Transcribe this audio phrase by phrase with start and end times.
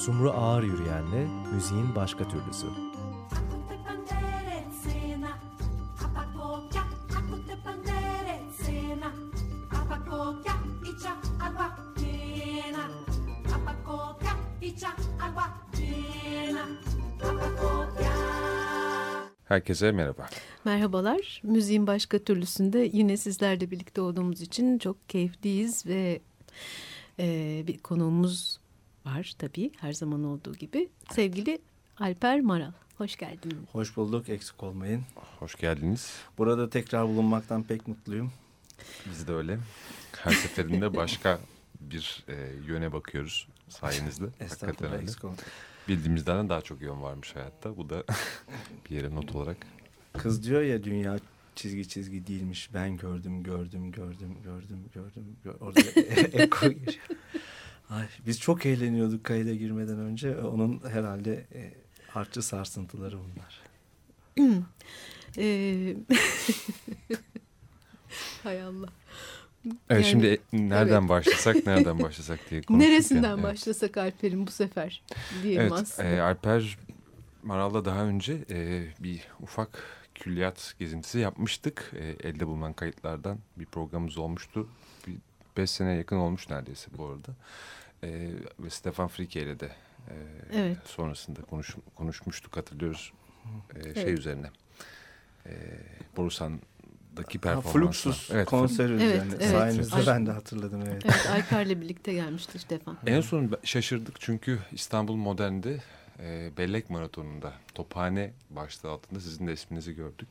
[0.00, 2.66] Sumru Ağır Yürüyen'le müziğin başka türlüsü.
[19.48, 20.26] Herkese merhaba.
[20.64, 21.40] Merhabalar.
[21.44, 26.20] Müziğin başka türlüsünde yine sizlerle birlikte olduğumuz için çok keyifliyiz ve
[27.18, 28.59] e, bir konuğumuz
[29.06, 30.88] var tabii her zaman olduğu gibi.
[31.10, 31.58] Sevgili
[31.96, 32.72] Alper Maral.
[32.98, 33.66] Hoş geldin.
[33.72, 34.28] Hoş bulduk.
[34.28, 35.02] Eksik olmayın.
[35.38, 36.12] Hoş geldiniz.
[36.38, 38.32] Burada tekrar bulunmaktan pek mutluyum.
[39.10, 39.58] Biz de öyle.
[40.12, 41.40] Her seferinde başka
[41.80, 42.34] bir e,
[42.66, 44.24] yöne bakıyoruz sayenizde.
[44.40, 45.22] Estağfurullah eksik.
[45.88, 47.76] Bildiğimizden daha çok yön varmış hayatta.
[47.76, 48.04] Bu da
[48.90, 49.56] bir yere not olarak.
[50.12, 51.18] Kız diyor ya dünya
[51.54, 52.70] çizgi çizgi değilmiş.
[52.74, 55.36] Ben gördüm, gördüm, gördüm, gördüm, gördüm.
[55.44, 55.80] Gör Orada
[56.42, 56.98] eko giriyor.
[57.90, 60.38] Ay, biz çok eğleniyorduk kayda girmeden önce.
[60.38, 61.72] Onun herhalde e,
[62.08, 63.60] harçlı sarsıntıları bunlar.
[68.42, 68.88] Hay Allah.
[69.66, 71.08] Evet Yani, şimdi nereden evet.
[71.08, 72.92] başlasak nereden başlasak diye konuşurken.
[72.92, 73.42] Neresinden evet.
[73.42, 75.02] başlasak Alper'in bu sefer
[75.42, 76.08] diyelim Evet aslında.
[76.08, 76.78] e, Alper
[77.42, 79.82] Maral'la daha önce e, bir ufak
[80.14, 81.92] külliyat gezintisi yapmıştık.
[81.94, 84.68] E, elde bulunan kayıtlardan bir programımız olmuştu.
[85.56, 87.32] Bir beş sene yakın olmuş neredeyse bu arada.
[88.04, 89.66] E, ve Stefan Frike ile de
[90.08, 90.14] e,
[90.54, 90.76] Evet.
[90.84, 93.12] sonrasında konuş, konuşmuştuk hatırlıyoruz.
[93.76, 94.18] E, Şey Evet.
[94.18, 94.50] üzerine.
[95.46, 95.52] E,
[96.16, 97.72] Borusan'daki Ha, performans.
[98.02, 99.34] Fluxus konseri Evet, üzerine.
[99.40, 99.50] evet.
[99.50, 100.82] Sayenizde Ay- ben de hatırladım.
[100.82, 101.02] Evet.
[101.04, 102.98] Evet Alper'le birlikte gelmişti Stefan.
[103.06, 105.82] En son şaşırdık çünkü İstanbul Modern'de
[106.18, 110.28] e, Bellek Maratonu'nda Tophane başlığı altında sizin de isminizi gördük.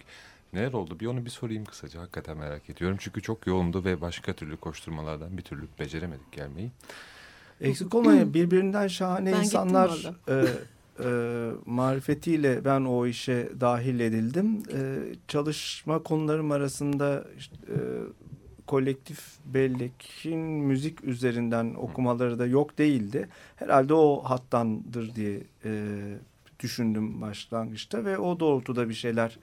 [0.53, 0.99] Neler oldu?
[0.99, 2.01] Bir onu bir sorayım kısaca.
[2.01, 2.97] Hakikaten merak ediyorum.
[2.99, 6.71] Çünkü çok yoğundu ve başka türlü koşturmalardan bir türlü beceremedik gelmeyi.
[7.61, 10.45] Eksik olmayın birbirinden şahane Ben insanlar e,
[11.03, 11.09] e,
[11.65, 14.63] marifetiyle ben o işe dahil edildim.
[14.73, 17.77] E, çalışma konularım arasında işte, e,
[18.67, 23.29] kolektif bellekin müzik üzerinden okumaları da yok değildi.
[23.55, 25.71] Herhalde o hattandır diye e,
[26.59, 29.39] düşündüm başlangıçta ve o doğrultuda bir şeyler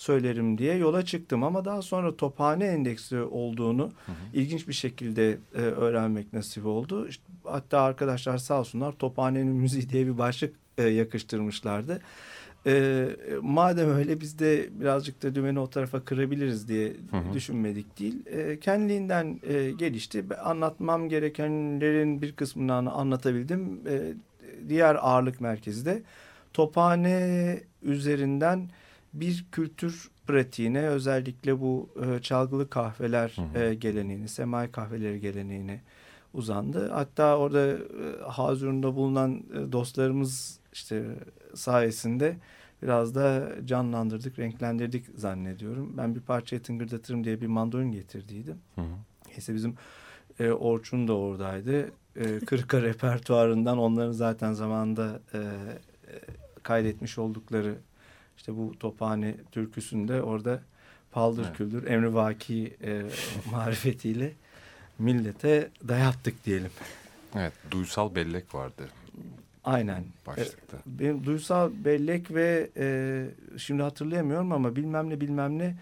[0.00, 3.90] söylerim diye yola çıktım ama daha sonra Tophane Endeksi olduğunu
[4.34, 7.08] ilginç bir şekilde e, öğrenmek nasip oldu.
[7.08, 12.00] İşte, hatta arkadaşlar sağ olsunlar Tophane'nin müziği diye bir başlık e, yakıştırmışlardı.
[12.66, 13.06] E,
[13.42, 17.34] madem öyle biz de birazcık da dümeni o tarafa kırabiliriz diye Hı hı.
[17.34, 18.26] düşünmedik değil.
[18.26, 20.24] E, kendiliğinden e, gelişti.
[20.44, 23.80] Anlatmam gerekenlerin bir kısmını an- anlatabildim.
[23.88, 24.12] E,
[24.68, 26.02] diğer ağırlık merkezi de
[26.52, 28.68] Tophane üzerinden
[29.12, 35.80] bir kültür pratiğine özellikle bu e, çalgılı kahveler e, geleneğini, semai kahveleri geleneğine
[36.34, 36.90] uzandı.
[36.90, 37.78] Hatta orada e,
[38.28, 41.04] Hazırun'da bulunan e, dostlarımız işte
[41.54, 42.36] sayesinde
[42.82, 45.94] biraz da canlandırdık, renklendirdik zannediyorum.
[45.96, 48.58] Ben bir parçayı tıngırdatırım diye bir mandolin getirdiydim.
[48.74, 48.84] Hı hı.
[49.28, 49.74] Neyse bizim
[50.38, 51.90] e, Orçun da oradaydı.
[52.16, 55.44] E, Kırka repertuarından onların zaten zamanında e, e,
[56.62, 57.74] kaydetmiş oldukları
[58.40, 60.60] işte bu Tophane türküsünde orada
[61.12, 61.56] paldır Evet.
[61.56, 63.02] küldür emrivaki e,
[63.52, 64.32] marifetiyle
[64.98, 66.70] millete dayattık diyelim.
[67.36, 68.88] Evet, duysal bellek vardı
[69.64, 70.04] Aynen.
[70.26, 70.76] başlıkta.
[70.76, 73.26] E, benim duysal bellek ve e,
[73.58, 75.76] şimdi hatırlayamıyorum ama bilmem ne bilmem ne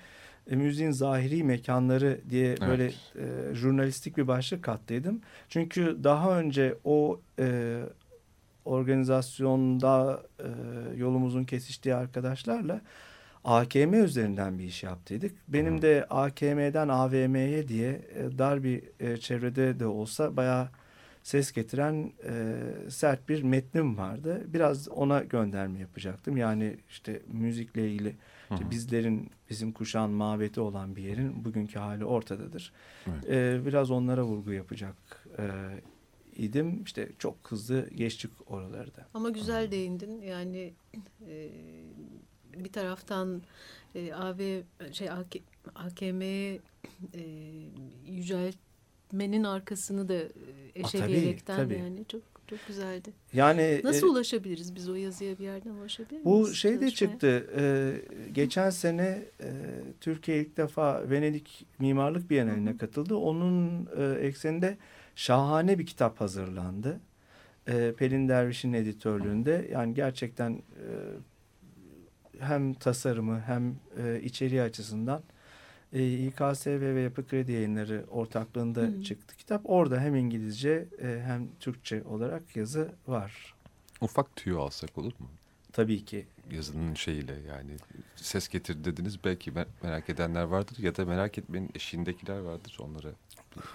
[0.50, 2.60] e, müziğin zahiri mekanları diye Evet.
[2.68, 5.20] böyle e, jurnalistik bir başlık kattıydım.
[5.48, 7.80] Çünkü daha önce o e,
[8.68, 10.48] organizasyonda e,
[10.96, 12.80] yolumuzun kesiştiği arkadaşlarla
[13.44, 15.34] AKM üzerinden bir iş yaptıydık.
[15.48, 15.82] Benim Hı.
[15.82, 20.68] de AKM'den AVM'ye diye e, dar bir e, çevrede de olsa bayağı
[21.22, 22.54] ses getiren e,
[22.90, 24.44] sert bir metnim vardı.
[24.46, 26.36] Biraz ona gönderme yapacaktım.
[26.36, 28.08] Yani işte müzikle ilgili
[28.48, 28.70] Hı işte hı.
[28.70, 32.72] bizlerin bizim kuşağın mabeti olan bir yerin bugünkü hali ortadadır.
[33.06, 33.30] Evet.
[33.30, 34.94] E, biraz onlara vurgu yapacak
[35.38, 35.44] e,
[36.38, 36.82] idim.
[36.84, 39.08] İşte çok hızlı geçtik oraları da.
[39.14, 40.22] Ama güzel değindin.
[40.22, 40.74] Yani
[41.28, 41.50] e,
[42.64, 43.42] bir taraftan
[43.94, 44.62] e, AV
[44.92, 45.36] şey AK,
[45.74, 46.60] AKM'ye
[47.14, 47.22] e,
[48.06, 50.28] yüceltmenin arkasını da e,
[50.74, 53.10] eşeleyerekten yani çok çok güzeldi.
[53.32, 56.24] Yani Nasıl e, ulaşabiliriz biz o yazıya bir yerden ulaşabilir miyiz?
[56.24, 57.46] Bu şey de çıktı.
[57.56, 57.92] e,
[58.32, 59.50] geçen sene e,
[60.00, 63.16] Türkiye ilk defa Venedik Mimarlık Bienali'ne katıldı.
[63.16, 64.76] Onun e, ekseninde
[65.16, 67.00] şahane bir kitap hazırlandı.
[67.66, 69.68] E, Pelin Derviş'in editörlüğünde.
[69.72, 70.88] Yani gerçekten e,
[72.40, 73.74] hem tasarımı hem
[74.04, 75.22] e, içeriği açısından
[75.92, 79.02] e, İKSV ve Yapı Kredi Yayınları ortaklığında Hı.
[79.02, 79.62] çıktı kitap.
[79.64, 83.54] Orada hem İngilizce e, hem Türkçe olarak yazı var.
[84.00, 85.28] Ufak tüyo alsak olur mu?
[85.72, 86.26] Tabii ki.
[86.50, 87.70] Yazının şeyiyle yani
[88.16, 89.52] ses getir dediniz belki
[89.82, 93.08] merak edenler vardır ya da merak etmenin eşiğindekiler vardır onlara.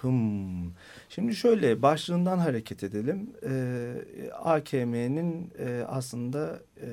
[0.00, 0.70] Hmm.
[1.08, 3.30] Şimdi şöyle başlığından hareket edelim.
[3.48, 3.94] Ee,
[4.32, 6.88] AKM'nin e, aslında e,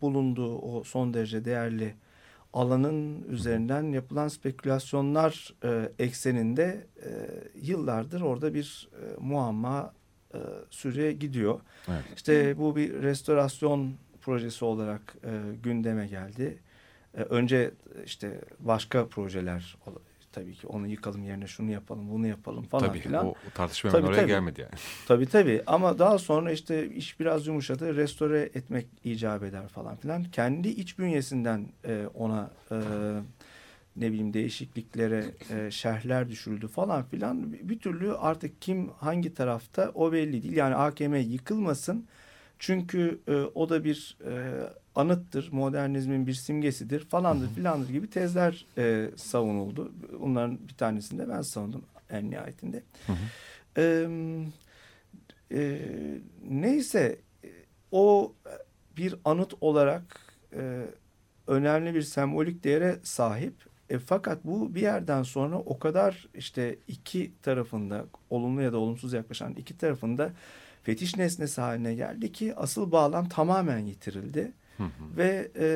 [0.00, 1.94] bulunduğu o son derece değerli
[2.52, 7.10] alanın üzerinden yapılan spekülasyonlar e, ekseninde e,
[7.54, 9.92] yıllardır orada bir e, muamma
[10.34, 10.38] e,
[10.70, 11.60] süre gidiyor.
[11.88, 12.04] Evet.
[12.16, 15.30] İşte bu bir restorasyon projesi olarak e,
[15.62, 16.58] gündeme geldi.
[17.14, 17.70] E, önce
[18.04, 19.76] işte başka projeler
[20.32, 23.26] tabii ki onu yıkalım yerine şunu yapalım bunu yapalım falan tabii, filan.
[23.26, 24.26] O tartışma tabii, oraya tabii.
[24.26, 24.72] gelmedi yani.
[25.08, 30.24] Tabii tabii ama daha sonra işte iş biraz yumuşadı restore etmek icap eder falan filan.
[30.24, 32.76] Kendi iç bünyesinden e, ona e,
[33.96, 37.52] ne bileyim değişikliklere e, şerhler düşürüldü falan filan.
[37.52, 40.56] Bir türlü artık kim hangi tarafta o belli değil.
[40.56, 42.06] Yani AKM yıkılmasın
[42.58, 44.32] çünkü e, o da bir e,
[44.94, 49.92] anıttır, modernizmin bir simgesidir falandır filandır gibi tezler e, savunuldu.
[50.20, 52.82] Bunların bir tanesini de ben savundum en nihayetinde.
[53.06, 53.16] Hı hı.
[53.76, 54.08] E,
[55.52, 55.80] e,
[56.48, 57.18] neyse
[57.92, 58.32] o
[58.96, 60.20] bir anıt olarak
[60.56, 60.86] e,
[61.46, 63.54] önemli bir sembolik değere sahip.
[63.90, 69.12] E, fakat bu bir yerden sonra o kadar işte iki tarafında olumlu ya da olumsuz
[69.12, 70.32] yaklaşan iki tarafında
[70.82, 74.52] fetiş nesnesi haline geldi ki asıl bağlam tamamen yitirildi.
[74.80, 75.16] Hı hı.
[75.16, 75.66] Ve e,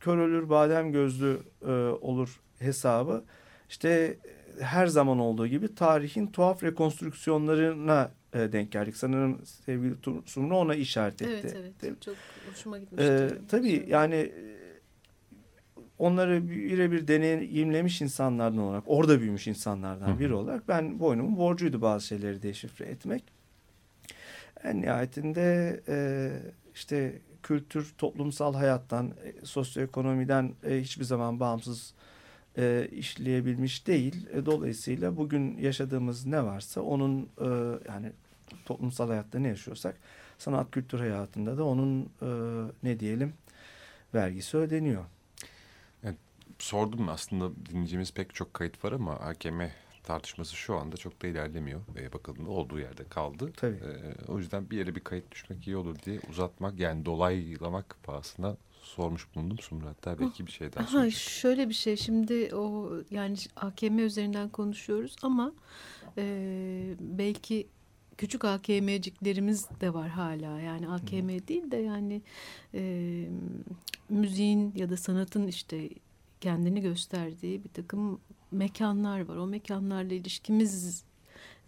[0.00, 3.24] kör ölür badem gözlü e, olur hesabı
[3.68, 4.18] işte
[4.60, 8.96] her zaman olduğu gibi tarihin tuhaf rekonstrüksiyonlarına e, denk geldik.
[8.96, 9.94] Sanırım sevgili
[10.26, 11.40] Sumru ona işaret etti.
[11.42, 12.16] Evet evet çok
[12.50, 13.12] hoşuma gitmişti.
[13.12, 14.32] Ee, tabii yani
[15.98, 22.42] onları birebir deneyimlemiş insanlardan olarak, orada büyümüş insanlardan biri olarak ben boynumun borcuydu bazı şeyleri
[22.42, 23.24] deşifre etmek.
[24.64, 26.30] En nihayetinde e,
[26.74, 31.94] işte kültür toplumsal hayattan, e, sosyoekonomiden e, hiçbir zaman bağımsız
[32.58, 34.26] e, işleyebilmiş değil.
[34.46, 37.28] Dolayısıyla bugün yaşadığımız ne varsa onun
[37.88, 38.12] yani
[38.64, 39.96] toplumsal hayatta ne yaşıyorsak
[40.38, 42.10] sanat kültür hayatında da onun
[42.82, 43.32] ne diyelim
[44.14, 45.04] vergisi ödeniyor
[46.58, 49.60] sordum aslında dinleyeceğimiz pek çok kayıt var ama AKM
[50.04, 51.80] tartışması şu anda çok da ilerlemiyor.
[51.96, 53.52] E, bakıldığında olduğu yerde kaldı.
[53.56, 53.76] Tabii.
[53.76, 58.56] E, o yüzden bir yere bir kayıt düşmek iyi olur diye uzatmak yani dolaylamak pahasına
[58.82, 61.12] sormuş bulundum Sumru hatta belki bir şey daha soracak.
[61.12, 65.52] Şöyle bir şey şimdi o yani AKM üzerinden konuşuyoruz ama
[66.18, 67.66] e, belki
[68.18, 71.48] küçük AKM'ciklerimiz de var hala yani AKM hmm.
[71.48, 72.22] değil de yani
[72.74, 73.24] e,
[74.08, 75.88] müziğin ya da sanatın işte
[76.40, 78.20] kendini gösterdiği bir takım
[78.54, 79.36] mekanlar var.
[79.36, 81.04] O mekanlarla ilişkimiz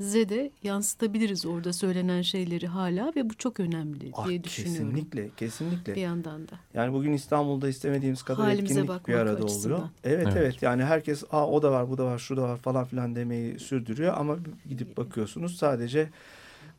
[0.00, 4.90] de yansıtabiliriz orada söylenen şeyleri hala ve bu çok önemli diye ah, düşünüyorum.
[4.90, 5.94] Kesinlikle, kesinlikle.
[5.94, 6.52] Bir yandan da.
[6.74, 9.76] Yani bugün İstanbul'da istemediğimiz kadar Halimize etkinlik bir arada açısından.
[9.76, 9.90] oluyor.
[10.04, 12.56] Evet, evet evet yani herkes Aa, o da var bu da var şu da var
[12.56, 14.38] falan filan demeyi sürdürüyor ama
[14.68, 16.10] gidip bakıyorsunuz sadece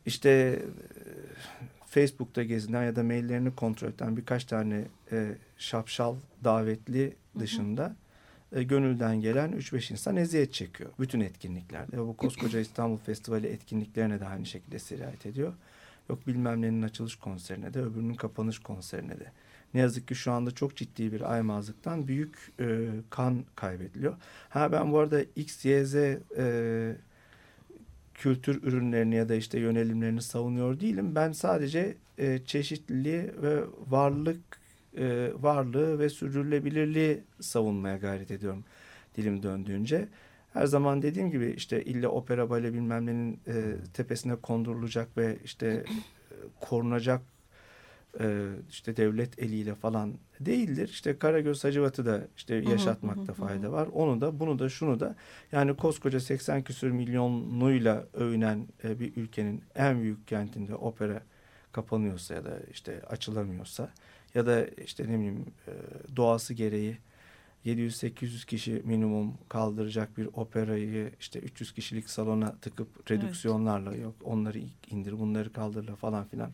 [0.06, 0.62] işte
[1.86, 6.14] Facebook'ta gezinen ya da maillerini kontrol eden birkaç tane e, şapşal
[6.44, 7.96] davetli dışında
[8.52, 10.90] E, gönülden gelen 3-5 insan eziyet çekiyor.
[11.00, 11.98] Bütün etkinliklerde.
[11.98, 15.52] Bu koskoca İstanbul Festivali etkinliklerine de aynı şekilde sirayet ediyor.
[16.10, 19.32] Yok bilmem nenin açılış konserine de öbürünün kapanış konserine de.
[19.74, 24.16] Ne yazık ki şu anda çok ciddi bir aymazlıktan büyük e, kan kaybediliyor.
[24.48, 26.96] Ha ben bu arada X, Y, Z e,
[28.14, 31.14] kültür ürünlerini ya da işte yönelimlerini savunuyor değilim.
[31.14, 34.57] Ben sadece e, çeşitliliği ve varlık
[34.98, 38.64] e, varlığı ve sürdürülebilirliği savunmaya gayret ediyorum
[39.16, 40.08] dilim döndüğünce.
[40.52, 45.66] Her zaman dediğim gibi işte illa opera bale bilmem nenin e, tepesine kondurulacak ve işte
[45.66, 47.22] e, korunacak
[48.20, 50.88] e, işte devlet eliyle falan değildir.
[50.88, 53.88] İşte Karagöz Hacivat'ı da işte yaşatmakta fayda var.
[53.92, 55.16] Onu da bunu da şunu da
[55.52, 61.22] yani koskoca 80 küsür milyonluyla övünen e, bir ülkenin en büyük kentinde opera
[61.72, 63.88] kapanıyorsa ya da işte açılamıyorsa
[64.34, 65.72] ya da işte ne bileyim e,
[66.16, 66.98] doğası gereği
[67.66, 74.02] 700-800 kişi minimum kaldıracak bir operayı işte 300 kişilik salona tıkıp redüksiyonlarla evet.
[74.02, 76.52] yok onları indir bunları kaldırla falan filan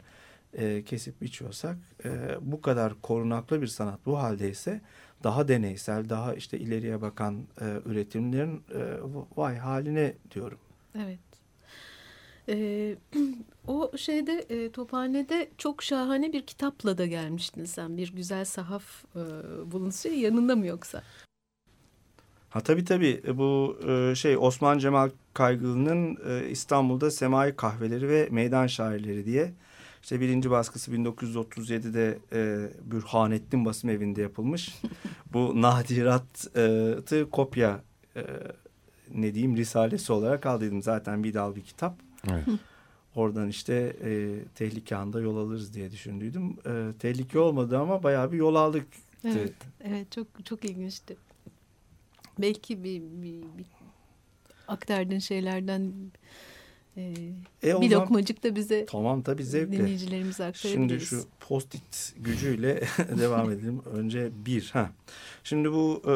[0.54, 4.80] e, kesip biçiyorsak e, bu kadar korunaklı bir sanat bu haldeyse
[5.24, 8.80] daha deneysel daha işte ileriye bakan e, üretimlerin e,
[9.36, 10.58] vay haline diyorum.
[10.98, 11.33] Evet.
[12.48, 12.96] Ee,
[13.66, 17.96] o şeyde e, Tophane'de çok şahane bir kitapla da gelmiştin sen.
[17.96, 19.20] Bir güzel sahaf e,
[19.72, 21.02] bulunsun yanında mı yoksa?
[22.50, 28.28] Ha tabii tabii e, bu e, şey Osman Cemal Kaygılı'nın e, İstanbul'da Semai Kahveleri ve
[28.30, 29.52] Meydan Şairleri diye
[30.02, 34.82] işte birinci baskısı 1937'de e, Bürhanettin Basım Evi'nde yapılmış.
[35.32, 37.80] Bu nadiratı kopya
[38.16, 38.22] e,
[39.14, 40.82] ne diyeyim risalesi olarak aldıydım.
[40.82, 41.94] Zaten bir dal bir kitap.
[42.32, 42.44] Evet.
[43.14, 46.56] Oradan işte e, tehlike anda yol alırız diye düşündüydüm.
[46.66, 48.86] E, tehlike olmadı ama bayağı bir yol aldık.
[49.24, 49.52] Evet,
[49.84, 51.16] evet çok çok ilginçti.
[52.38, 53.66] Belki bir, bir, bir
[54.68, 55.92] aktardığın şeylerden
[56.96, 57.14] e,
[57.62, 59.78] E, o bir zaman- lokmacık da bize Tamam tabii zevkle.
[59.78, 61.08] dinleyicilerimize aktarabiliriz.
[61.08, 62.80] Şimdi şu post-it gücüyle
[63.18, 63.82] devam edelim.
[63.94, 64.70] Önce bir.
[64.72, 64.90] Ha.
[65.44, 66.12] Şimdi bu e,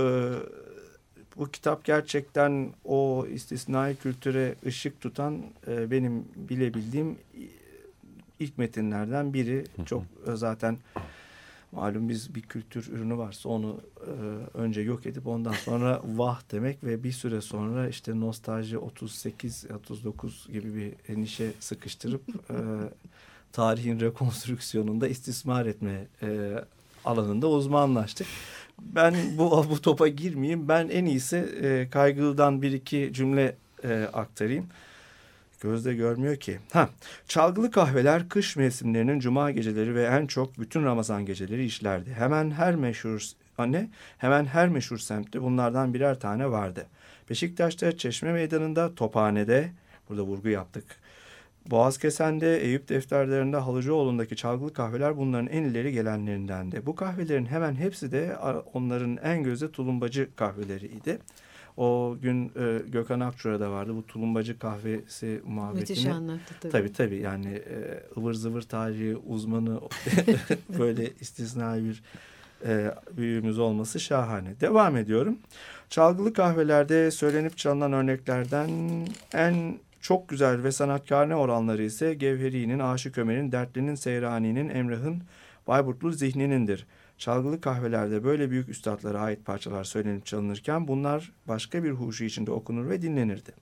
[1.38, 7.18] bu kitap gerçekten o istisnai kültüre ışık tutan e, benim bilebildiğim
[8.38, 9.64] ilk metinlerden biri.
[9.86, 10.78] Çok e, zaten
[11.72, 14.10] malum biz bir kültür ürünü varsa onu e,
[14.58, 20.46] önce yok edip ondan sonra vah demek ve bir süre sonra işte nostalji 38 39
[20.52, 22.56] gibi bir endişe sıkıştırıp e,
[23.52, 26.54] tarihin rekonstrüksiyonunda istismar etme e,
[27.04, 28.26] alanında uzmanlaştık.
[28.80, 30.68] Ben bu bu topa girmeyeyim.
[30.68, 34.66] Ben en iyisi e, Kaygılı'dan bir iki cümle e, aktarayım.
[35.60, 36.58] Gözde görmüyor ki.
[36.72, 36.88] Ha,
[37.28, 42.12] çalgılı kahveler kış mevsimlerinin cuma geceleri ve en çok bütün Ramazan geceleri işlerdi.
[42.12, 43.22] Hemen her meşhur
[43.58, 46.86] anne, hemen her meşhur semtte bunlardan birer tane vardı.
[47.30, 49.70] Beşiktaş'ta Çeşme Meydanı'nda, Tophane'de,
[50.08, 50.84] burada vurgu yaptık.
[51.70, 56.86] Boğazkesen'de, Eyüp defterlerinde Halıcıoğlu'ndaki çalgılı kahveler bunların en ileri gelenlerindendi.
[56.86, 58.36] Bu kahvelerin hemen hepsi de
[58.72, 61.18] onların en gözde tulumbacı kahveleriydi.
[61.76, 65.80] O gün e, Gökhan Akçura'da vardı bu tulumbacı kahvesi muhabbetini.
[65.80, 66.72] Müthiş anlattı tabii.
[66.72, 69.80] Tabii tabii yani e, ıvır zıvır tarihi uzmanı
[70.78, 72.02] böyle istisnai bir
[72.66, 74.60] e, büyüğümüz olması şahane.
[74.60, 75.38] Devam ediyorum.
[75.90, 78.70] Çalgılı kahvelerde söylenip çalınan örneklerden
[79.34, 85.22] en çok güzel ve sanatkarne oranları ise Gevheri'nin, Aşık Ömer'in, Dertli'nin, Seyrani'nin, Emrah'ın,
[85.66, 86.86] Bayburtlu Zihni'nindir.
[87.18, 92.88] Çalgılı kahvelerde böyle büyük üstadlara ait parçalar söylenip çalınırken bunlar başka bir huşu içinde okunur
[92.88, 93.52] ve dinlenirdi.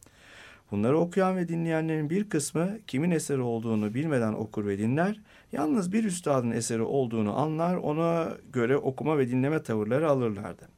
[0.71, 5.21] Bunları okuyan ve dinleyenlerin bir kısmı kimin eseri olduğunu bilmeden okur ve dinler,
[5.53, 10.69] yalnız bir üstadın eseri olduğunu anlar, ona göre okuma ve dinleme tavırları alırlardı.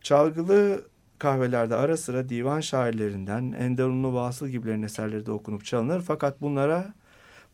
[0.00, 0.84] Çalgılı
[1.18, 6.94] kahvelerde ara sıra divan şairlerinden Enderunlu Vasıl gibilerin eserleri de okunup çalınır fakat bunlara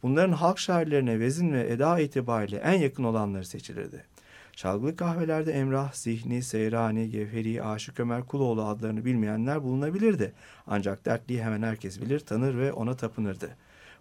[0.02, 4.04] bunların halk şairlerine vezin ve eda itibariyle en yakın olanları seçilirdi.
[4.52, 10.32] Çalgılı kahvelerde Emrah, Zihni, Seyrani, Gevheri, Aşık Ömer Kuloğlu adlarını bilmeyenler bulunabilirdi.
[10.66, 13.56] Ancak dertliyi hemen herkes bilir, tanır ve ona tapınırdı.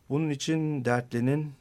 [0.10, 1.52] Bunun için dertlinin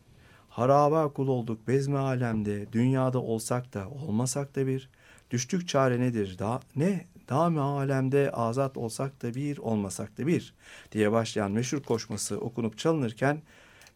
[0.49, 4.89] haraba kul olduk bezmi alemde, dünyada olsak da olmasak da bir,
[5.31, 10.55] düştük çare nedir, da, ne, dami alemde azat olsak da bir, olmasak da bir
[10.93, 13.43] diye başlayan meşhur koşması okunup çalınırken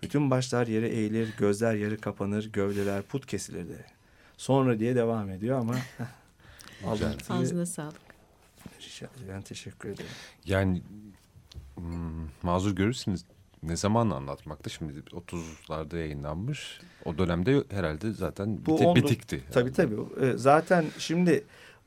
[0.02, 3.84] bütün başlar yere eğilir, gözler yarı kapanır, gövdeler put kesilirdi.
[4.36, 5.74] Sonra diye devam ediyor ama
[6.86, 8.00] alıntıyı- Ağzına sağlık.
[8.80, 10.10] Rica- ben teşekkür ederim.
[10.44, 10.82] Yani
[11.74, 13.24] hmm, mazur görürsünüz
[13.62, 16.80] ne zaman anlatmakta şimdi 30'larda yayınlanmış.
[17.04, 19.44] O dönemde herhalde zaten Bu biti- bitikti.
[19.52, 19.94] Tabii tabii.
[20.20, 21.44] Ee, Zaten şimdi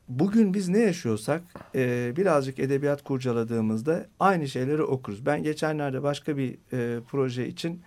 [0.10, 1.42] bugün biz ne yaşıyorsak
[1.76, 5.26] e, birazcık edebiyat kurcaladığımızda aynı şeyleri okuruz.
[5.26, 7.82] Ben geçenlerde başka bir e, proje için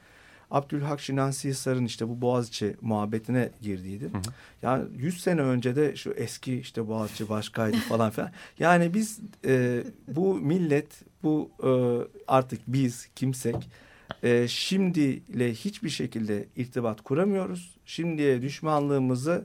[0.51, 4.13] Abdülhak Şinasi Hisar'ın işte bu Boğaziçi muhabbetine girdiydim.
[4.13, 4.23] Hı hı.
[4.63, 8.31] Yani 100 sene önce de şu eski işte Boğaziçi başkaydı falan filan.
[8.59, 11.71] Yani biz e, bu millet bu e,
[12.29, 13.57] artık biz kimsek
[14.23, 17.77] e, şimdiyle hiçbir şekilde irtibat kuramıyoruz.
[17.85, 19.45] Şimdiye düşmanlığımızı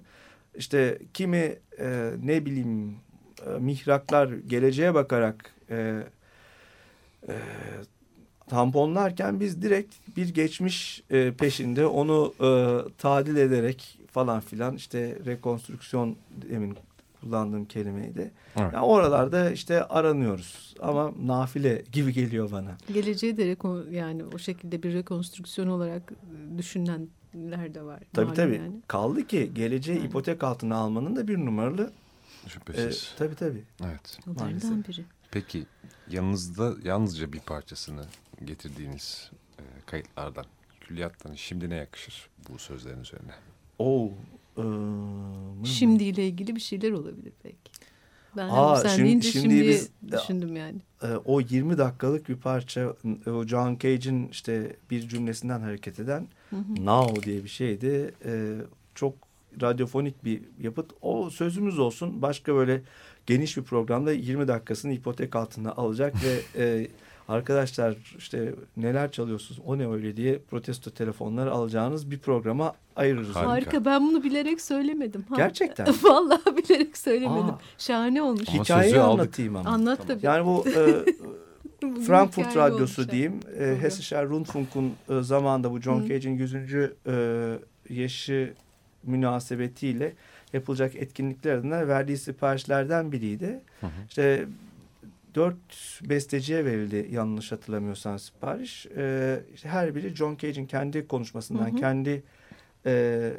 [0.57, 2.95] işte kimi e, ne bileyim
[3.45, 6.03] e, mihraklar geleceğe bakarak e,
[7.27, 7.35] e,
[8.47, 12.49] tamponlarken biz direkt bir geçmiş e, peşinde onu e,
[12.97, 16.15] tadil ederek falan filan işte rekonstrüksiyon
[16.49, 16.77] demin
[17.21, 18.31] kullandığım kelimeydi.
[18.57, 18.73] Evet.
[18.73, 22.77] Yani oralarda işte aranıyoruz ama nafile gibi geliyor bana.
[22.93, 23.57] Geleceği de
[23.91, 26.13] yani o şekilde bir rekonstrüksiyon olarak
[27.37, 27.99] düşünenler de var.
[28.13, 28.55] Tabii tabii.
[28.55, 28.81] Yani.
[28.87, 30.07] Kaldı ki geleceği Yani.
[30.07, 31.91] ipotek altına almanın da bir numaralı.
[32.45, 33.13] E, Şüphesiz.
[33.17, 33.63] tabii tabii.
[33.85, 34.19] Evet.
[34.27, 34.87] Onlardan Maalesef.
[34.87, 35.05] biri.
[35.31, 35.65] Peki
[36.09, 38.05] yanınızda yalnızca bir parçasını
[38.45, 40.45] getirdiğiniz e, kayıtlardan,
[40.81, 43.31] külliyattan şimdi ne yakışır bu sözlerin üzerine?
[43.79, 44.11] Oo.
[44.57, 44.63] e,
[45.65, 47.71] Şimdiyle ilgili bir şeyler olabilir belki.
[48.37, 50.75] Ben Aa, sen şimdi- deyince şimdi şimdiye biz- düşündüm yani.
[51.03, 52.93] e, o 20 dakikalık bir parça
[53.27, 56.85] o John Cage'in işte bir cümlesinden hareket eden Hı hı.
[56.85, 58.13] Now diye bir şeydi.
[58.25, 58.53] E,
[58.95, 59.13] çok
[59.61, 60.91] radyofonik bir yapıt.
[61.01, 62.21] O sözümüz olsun.
[62.21, 62.81] Başka böyle
[63.25, 66.87] geniş bir programda 20 dakikasını ipotek altına alacak ve e,
[67.27, 73.35] arkadaşlar işte neler çalıyorsunuz o ne öyle diye protesto telefonları alacağınız bir programa ayırırız.
[73.35, 73.51] Harika.
[73.51, 73.85] Harika.
[73.85, 75.25] Ben bunu bilerek söylemedim.
[75.29, 75.35] Ha.
[75.35, 75.87] Gerçekten.
[76.03, 77.49] Vallahi bilerek söylemedim.
[77.49, 77.59] Aa.
[77.77, 78.49] Şahane olmuş.
[78.49, 79.69] Ama Hikayeyi anlatayım ama.
[79.69, 80.25] Anlat tabii.
[80.25, 81.05] Yani bu e,
[82.07, 83.11] Frankfurt Radyosu olmuş.
[83.11, 83.33] diyeyim.
[83.33, 83.79] E, Program.
[83.79, 86.07] Hessischer Rundfunk'un e, zamanında bu John.
[86.07, 86.55] Cage'in 100.
[86.55, 86.89] E,
[87.89, 88.53] yaşı
[89.03, 90.13] münasebetiyle
[90.53, 93.59] yapılacak etkinlikler adına verdiği siparişlerden biriydi.
[93.81, 93.91] Hı hı.
[94.09, 94.45] İşte
[95.37, 98.85] dört besteciye verildi yanlış hatırlamıyorsam sipariş.
[98.85, 101.75] E, işte her biri John Cage'in kendi konuşmasından, Hı hı.
[101.75, 102.23] kendi
[102.85, 103.31] e,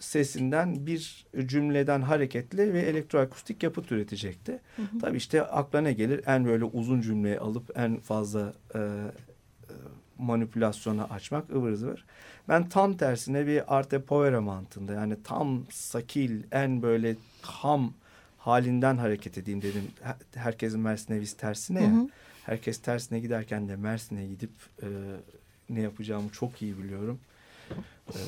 [0.00, 4.60] sesinden bir cümleden hareketli ve elektroakustik yapıt üretecekti.
[4.76, 4.98] Hı hı.
[5.00, 6.20] Tabii işte akla ne gelir?
[6.26, 8.82] En böyle uzun cümleyi alıp en fazla e, e,
[10.18, 12.04] manipülasyona açmak ıvır zıvır.
[12.48, 17.92] Ben tam tersine bir arte povera mantığında yani tam sakil en böyle tam
[18.44, 19.82] halinden hareket edeyim dedim.
[20.02, 21.90] Her- Herkesin Mersin'e biz tersine ya.
[21.90, 22.08] Hı hı.
[22.44, 24.50] Herkes tersine giderken de Mersin'e gidip
[24.82, 24.86] e,
[25.70, 27.20] ne yapacağımı çok iyi biliyorum.
[28.08, 28.18] E,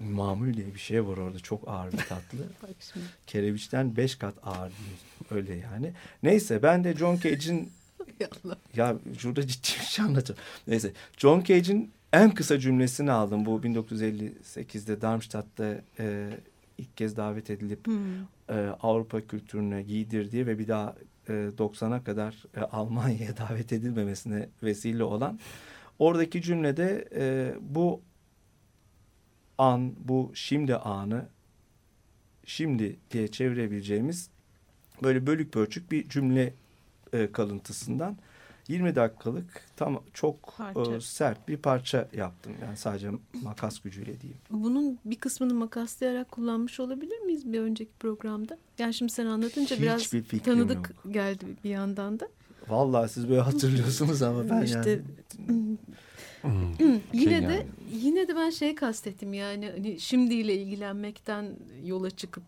[0.00, 2.38] mamul diye bir şey var orada çok ağır bir tatlı.
[3.26, 4.72] Kereviçten beş kat ağır.
[5.30, 5.92] Öyle yani.
[6.22, 7.72] Neyse ben de John Cage'in
[8.76, 10.40] ya şurada ciddi bir şey anlatacağım.
[10.66, 13.46] Neyse John Cage'in en kısa cümlesini aldım.
[13.46, 16.30] Bu 1958'de Darmstadt'ta e,
[16.78, 17.92] ilk kez davet edilip Hı.
[18.48, 20.96] E, Avrupa kültürüne giydirdiği ve bir daha
[21.28, 25.38] e, 90'a kadar e, Almanya'ya davet edilmemesine vesile olan.
[25.98, 28.02] Oradaki cümlede e, bu
[29.58, 31.28] an, bu şimdi anı
[32.44, 34.30] şimdi diye çevirebileceğimiz
[35.02, 36.54] böyle bölük pörçük bir cümle
[37.12, 38.16] e, kalıntısından
[38.68, 40.94] 20 dakikalık tam çok Parça.
[40.94, 42.52] e, sert bir parça yaptım.
[42.62, 43.10] Yani sadece
[43.42, 44.40] makas gücüyle diyeyim.
[44.50, 48.58] Bunun bir kısmını makaslayarak kullanmış olabilir miyiz bir önceki programda?
[48.78, 51.14] Yani şimdi sen anlatınca biraz Hiçbir fikrim tanıdık yok.
[51.14, 52.28] geldi bir yandan da.
[52.68, 55.02] Vallahi siz böyle hatırlıyorsunuz ama ben İşte yani
[56.42, 56.72] Hmm.
[57.12, 57.66] yine Şey de yani.
[57.92, 62.42] yine de ben şey kastettim yani hani şimdiyle ilgilenmekten yola çıkıp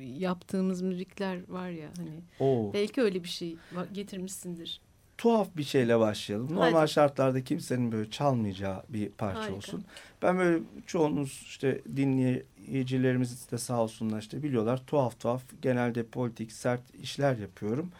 [0.00, 3.56] yaptığımız müzikler var ya hani o belki öyle bir şey
[3.92, 4.80] getirmişsindir.
[5.18, 6.54] Tuhaf bir şeyle başlayalım.
[6.54, 6.90] Normal Hadi.
[6.90, 9.54] şartlarda kimsenin böyle çalmayacağı bir parça Harika.
[9.56, 9.84] olsun.
[10.22, 16.94] Ben böyle çoğunuz işte dinleyicilerimiz de sağ olsunlar işte biliyorlar tuhaf tuhaf genelde politik sert
[17.02, 17.90] işler yapıyorum.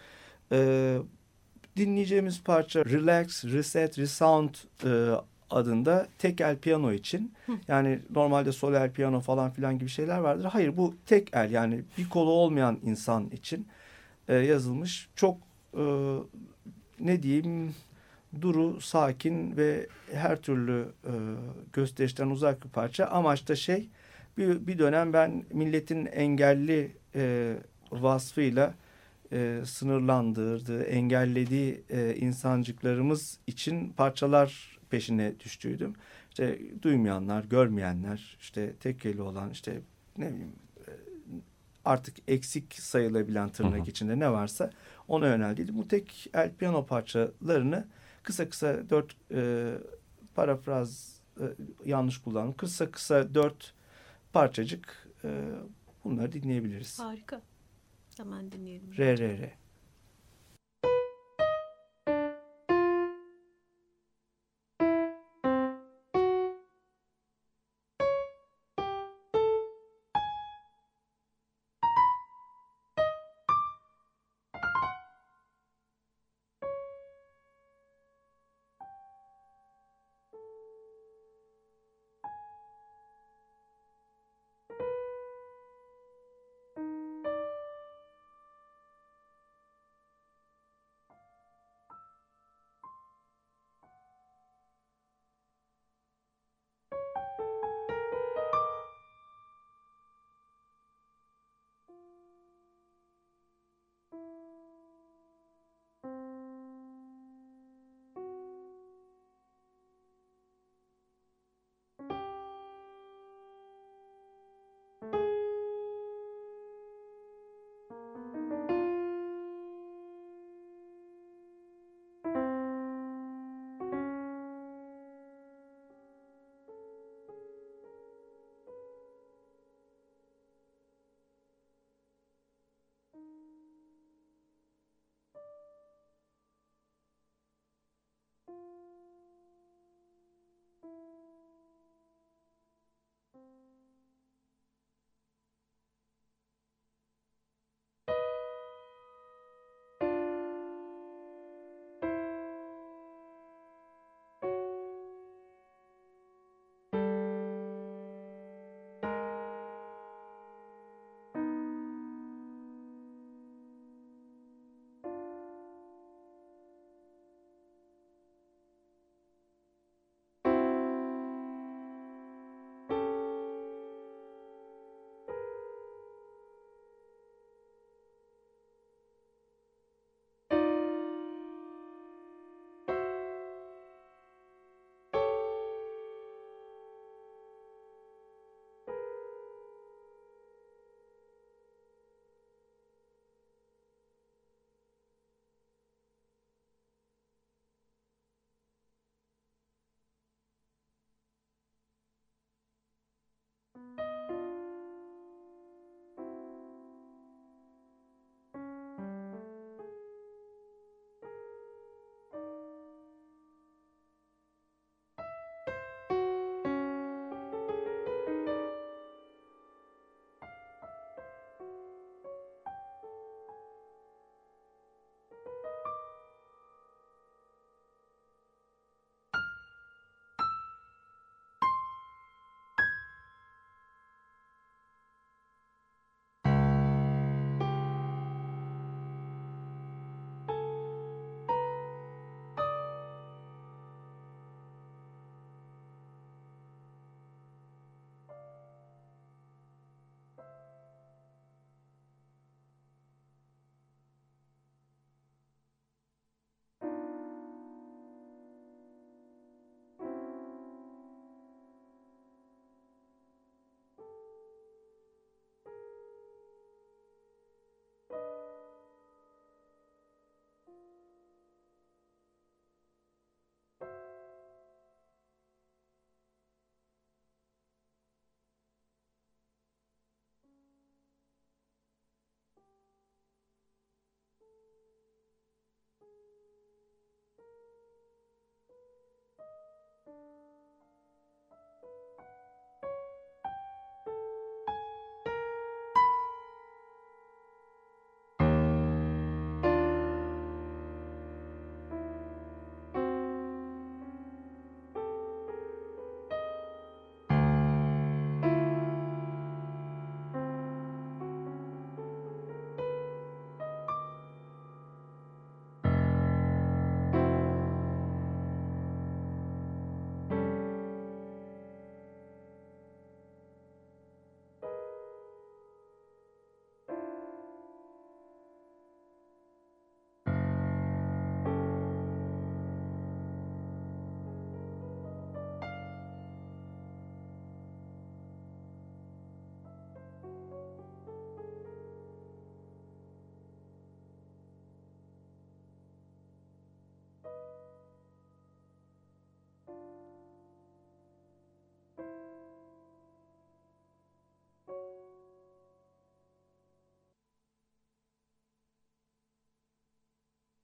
[0.53, 0.99] Ee,
[1.77, 5.11] dinleyeceğimiz parça Relax, Reset, Resound e,
[5.51, 7.33] adında tek el piyano için.
[7.47, 7.53] Hı.
[7.69, 10.45] Yani normalde sol el piyano falan filan gibi şeyler vardır.
[10.45, 13.69] Hayır bu tek el yani bir kolu olmayan insan için
[14.29, 15.09] e, yazılmış.
[15.17, 15.37] Çok
[15.75, 15.83] e,
[17.03, 17.75] ne diyeyim
[18.41, 21.13] duru, sakin ve her türlü e,
[21.73, 23.07] gösterişten uzak bir parça.
[23.07, 23.89] Amaç da şey
[24.39, 27.55] bir, bir dönem ben milletin engelli e,
[27.93, 28.75] vasfıyla
[29.33, 35.95] e, sınırlandırdığı, engellediği e, insancıklarımız için parçalar peşine düştüydüm.
[36.31, 39.81] İşte duymayanlar, görmeyenler, işte tek eli olan, işte
[40.19, 40.53] ne bileyim
[41.85, 43.91] artık eksik sayılabilen tırnak Hı hı.
[43.91, 44.71] içinde ne varsa
[45.09, 45.79] ona yöneldiydim.
[45.79, 47.89] Bu tek el piyano parçalarını
[48.23, 49.73] kısa kısa dört e,
[50.35, 51.45] parafraz e,
[51.85, 52.55] yanlış kullandım.
[52.57, 53.75] Kısa kısa dört
[54.33, 55.49] parçacık e,
[56.05, 56.99] bunları dinleyebiliriz.
[56.99, 57.43] Harika.
[58.17, 58.97] Hemen dinleyelim.
[58.97, 59.53] Re re re.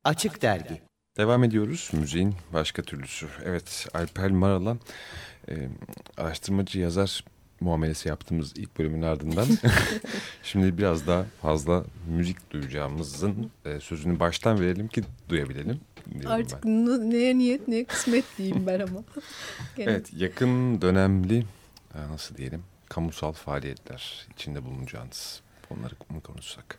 [0.05, 0.81] Açık Dergi
[1.17, 3.27] Devam ediyoruz müziğin başka türlüsü.
[3.45, 4.77] Evet Alper Maral'a
[5.49, 5.69] e,
[6.17, 7.25] araştırmacı yazar
[7.61, 9.47] muamelesi yaptığımız ilk bölümün ardından
[10.43, 15.81] şimdi biraz daha fazla müzik duyacağımızın e, sözünü baştan verelim ki duyabilelim.
[16.27, 17.11] Artık ben.
[17.11, 19.05] neye niyet neye kısmet diyeyim ben ama.
[19.79, 21.45] evet yakın dönemli
[21.95, 26.79] e, nasıl diyelim kamusal faaliyetler içinde bulunacağınız onları mı konuşsak?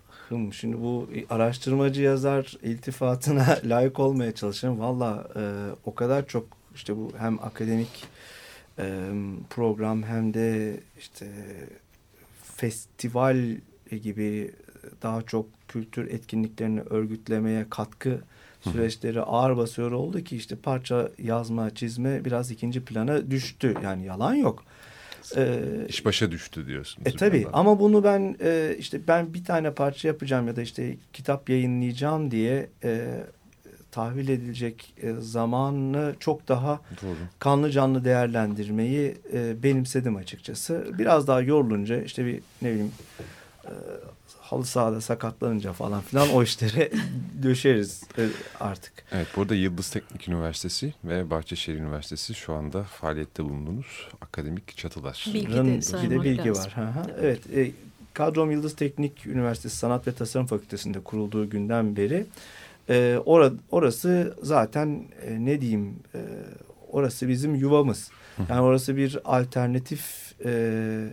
[0.53, 4.79] Şimdi bu araştırmacı yazar iltifatına layık olmaya çalışıyorum.
[4.79, 5.41] Valla e,
[5.85, 8.07] o kadar çok işte bu hem akademik
[8.79, 9.09] e,
[9.49, 11.27] program hem de işte
[12.55, 13.55] festival
[14.03, 14.51] gibi
[15.01, 18.21] daha çok kültür etkinliklerini örgütlemeye katkı
[18.61, 23.75] süreçleri ağır basıyor oldu ki işte parça yazma, çizme biraz ikinci plana düştü.
[23.83, 24.63] Yani yalan yok.
[25.37, 27.07] Ee, İş başa düştü diyorsunuz.
[27.07, 30.95] E tabi ama bunu ben e, işte ben bir tane parça yapacağım ya da işte
[31.13, 33.23] kitap yayınlayacağım diye e,
[33.91, 37.15] tahvil edilecek e, zamanı çok daha Doğru.
[37.39, 40.85] kanlı canlı değerlendirmeyi e, benimsedim açıkçası.
[40.97, 42.91] Biraz daha yorulunca işte bir ne bileyim
[43.65, 43.71] e,
[44.51, 46.91] halı sahada sakatlanınca falan filan o işlere
[47.43, 48.27] döşeriz e,
[48.59, 48.93] artık.
[49.11, 55.25] Evet burada Yıldız Teknik Üniversitesi ve Bahçeşehir Üniversitesi şu anda faaliyette bulunduğunuz akademik çatılar.
[55.33, 56.71] Bilgi de, bir de bilgi var.
[56.75, 57.07] Ha, ha.
[57.21, 57.39] Evet.
[57.55, 57.71] E,
[58.13, 62.25] Kadrom Yıldız Teknik Üniversitesi Sanat ve Tasarım Fakültesi'nde kurulduğu günden beri
[62.89, 66.19] e, or orası zaten e, ne diyeyim e,
[66.91, 68.11] orası bizim yuvamız.
[68.49, 71.09] Yani orası bir alternatif e,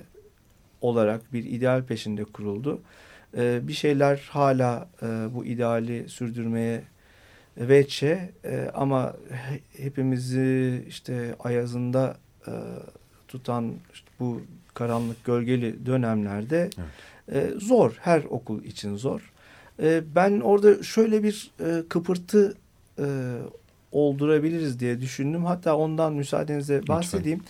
[0.81, 2.81] olarak bir ideal peşinde kuruldu.
[3.37, 6.83] E, bir şeyler hala e, bu ideali sürdürmeye
[7.57, 9.17] veçe e, ama
[9.77, 12.53] hepimizi işte ayazında e,
[13.29, 14.43] tutan işte bu
[14.75, 17.55] karanlık gölgeli dönemlerde evet.
[17.57, 17.93] e, zor.
[18.01, 19.33] Her okul için zor.
[19.83, 22.55] E, ben orada şöyle bir e, kıpırtı
[22.99, 23.05] e,
[23.93, 25.45] oldurabiliriz diye düşündüm.
[25.45, 27.41] Hatta ondan müsaadenizle bahsedeyim.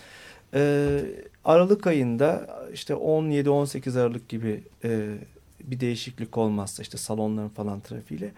[0.55, 1.01] E,
[1.45, 5.15] Aralık ayında işte 17-18 Aralık gibi e,
[5.67, 8.33] bir değişiklik olmazsa işte salonların falan trafiğiyle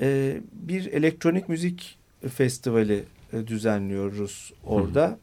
[0.00, 1.98] e, bir elektronik müzik
[2.34, 5.06] festivali e, düzenliyoruz orada.
[5.06, 5.16] Hı.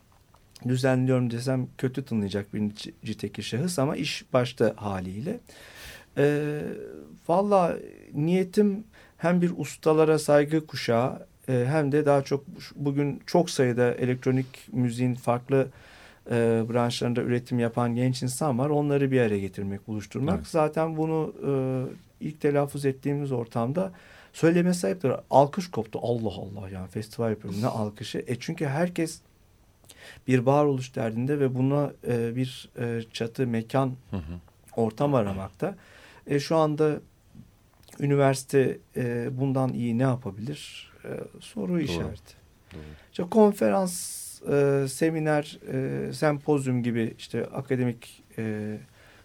[0.69, 5.39] Düzenliyorum desem kötü tınlayacak birinci teki şahıs ama iş başta haliyle.
[6.17, 6.60] E,
[7.27, 7.77] Valla
[8.13, 8.83] niyetim
[9.17, 12.43] hem bir ustalara saygı kuşağı e, hem de daha çok
[12.75, 15.67] bugün çok sayıda elektronik müziğin farklı
[16.31, 18.69] e, branşlarında üretim yapan genç insan var.
[18.69, 20.35] Onları bir araya getirmek, buluşturmak.
[20.35, 20.47] Evet.
[20.47, 21.51] Zaten bunu e,
[22.27, 23.91] ilk telaffuz ettiğimiz ortamda
[24.33, 25.11] söyleme sahiptir.
[25.29, 25.99] Alkış koptu.
[26.01, 28.23] Allah Allah yani festival yapıyorum ne alkışı.
[28.27, 29.21] E çünkü herkes
[30.27, 34.21] bir varoluş derdinde ve buna e, bir e, çatı, mekan, hı hı.
[34.75, 35.75] ortam aramakta.
[36.27, 36.99] E, şu anda
[37.99, 40.91] üniversite e, bundan iyi ne yapabilir?
[41.05, 41.09] E,
[41.39, 41.81] soru Doğru.
[41.81, 42.33] işareti.
[42.73, 42.81] Doğru.
[43.11, 48.78] İşte konferans e, seminer, e, sempozyum gibi işte akademik e,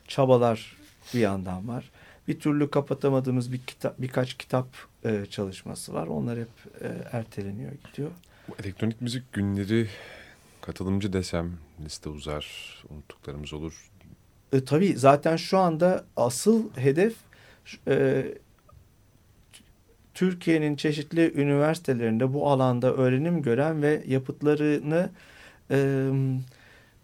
[0.08, 0.76] çabalar
[1.14, 1.90] bir yandan var.
[2.28, 4.66] Bir türlü kapatamadığımız bir kitap, birkaç kitap
[5.04, 6.06] e, çalışması var.
[6.06, 8.10] Onlar hep e, erteleniyor gidiyor.
[8.48, 9.88] Bu elektronik müzik günleri
[10.60, 11.52] katılımcı desem
[11.84, 12.46] liste uzar,
[12.90, 13.90] unuttuklarımız olur.
[14.52, 17.14] E, tabii zaten şu anda asıl hedef
[17.88, 18.24] e,
[20.14, 25.10] Türkiye'nin çeşitli üniversitelerinde bu alanda öğrenim gören ve yapıtlarını
[25.70, 26.08] e,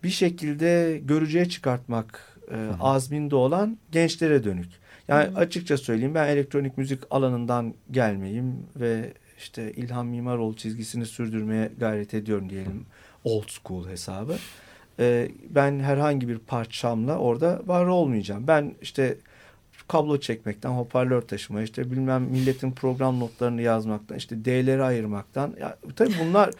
[0.03, 4.69] bir şekilde görücüye çıkartmak e, azminde olan gençlere dönük.
[5.09, 5.37] Yani Hı.
[5.37, 12.51] açıkça söyleyeyim ben elektronik müzik alanından gelmeyim ve işte İlhan Mimaroğlu çizgisini sürdürmeye gayret ediyorum
[12.51, 12.87] diyelim.
[13.25, 14.37] Old school hesabı.
[15.01, 18.47] Ee, ben herhangi bir parçamla orada var olmayacağım.
[18.47, 19.17] Ben işte
[19.89, 25.55] kablo çekmekten, hoparlör taşıma, işte bilmem milletin program notlarını yazmaktan, işte D'leri ayırmaktan.
[25.61, 26.51] Ya, tabii bunlar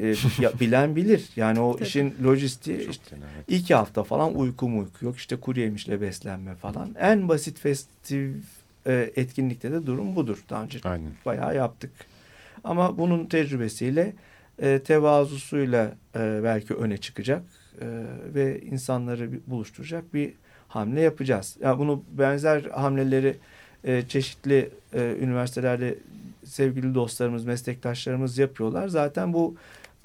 [0.00, 1.28] e, ya, bilen bilir.
[1.36, 1.84] Yani o tabii.
[1.84, 3.44] işin lojistiği işte, evet.
[3.48, 5.16] iki hafta falan uyku uyku yok.
[5.16, 6.94] İşte kuru yemişle beslenme falan.
[6.98, 8.34] En basit festiv
[8.86, 10.44] e, etkinlikte de durum budur.
[10.50, 11.10] Daha önce Aynen.
[11.26, 11.90] bayağı yaptık.
[12.64, 14.14] Ama bunun tecrübesiyle
[14.58, 17.42] e, tevazusuyla e, belki öne çıkacak
[17.80, 17.86] e,
[18.34, 20.32] ve insanları buluşturacak bir
[20.74, 21.56] hamle yapacağız.
[21.60, 23.36] Yani bunu benzer hamleleri
[23.84, 25.98] e, çeşitli e, üniversitelerde
[26.44, 28.88] sevgili dostlarımız, meslektaşlarımız yapıyorlar.
[28.88, 29.54] Zaten bu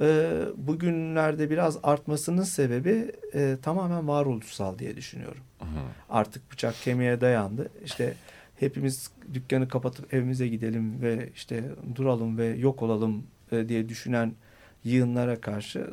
[0.02, 5.42] e, bugünlerde biraz artmasının sebebi e, tamamen varoluşsal diye düşünüyorum.
[5.60, 5.66] Hı.
[6.10, 7.70] Artık bıçak kemiğe dayandı.
[7.86, 8.14] İşte
[8.60, 11.64] hepimiz dükkanı kapatıp evimize gidelim ve işte
[11.96, 14.34] duralım ve yok olalım e, diye düşünen
[14.84, 15.90] yığınlara karşı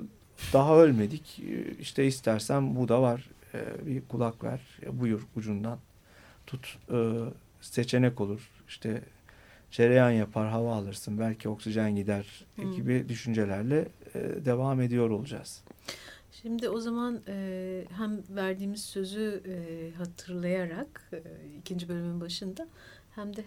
[0.52, 1.42] daha ölmedik.
[1.80, 4.60] İşte istersen bu da var e, bir kulak ver,
[4.92, 5.78] buyur ucundan
[6.46, 6.96] tut e,
[7.60, 8.50] seçenek olur.
[8.68, 9.02] İşte
[9.70, 12.72] cereyan yapar, hava alırsın, belki oksijen gider Hmm.
[12.76, 15.62] gibi düşüncelerle e, devam ediyor olacağız.
[16.32, 21.22] Şimdi o zaman e, hem verdiğimiz sözü e, hatırlayarak e,
[21.58, 22.68] ikinci bölümün başında
[23.14, 23.42] hem de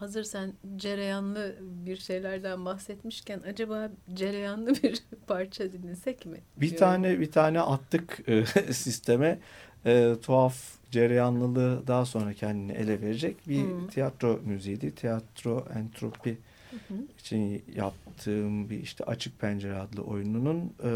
[0.00, 6.38] hazır sen cereyanlı bir şeylerden bahsetmişken acaba cereyanlı bir parça dinlesek mi?
[6.56, 6.78] Bir diyorum.
[6.78, 9.38] tane bir tane attık e, sisteme.
[9.86, 10.56] E, tuhaf
[10.90, 13.86] cereyanlılığı daha sonra kendini ele verecek bir Hmm.
[13.86, 14.94] tiyatro müziğiydi.
[14.94, 16.38] Tiyatro entropi
[16.70, 16.98] Hı hı.
[17.18, 20.90] için yaptığım bir işte Açık Pencere adlı oyununun e,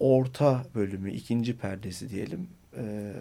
[0.00, 2.48] orta bölümü, ikinci perdesi diyelim.
[2.76, 3.12] E,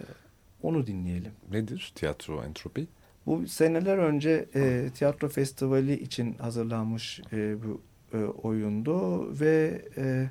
[0.64, 1.32] onu dinleyelim.
[1.52, 2.88] Nedir tiyatro entropi?
[3.28, 7.82] Bu seneler önce e, tiyatro festivali için hazırlanmış e, bu
[8.14, 10.30] e, oyundu ve e,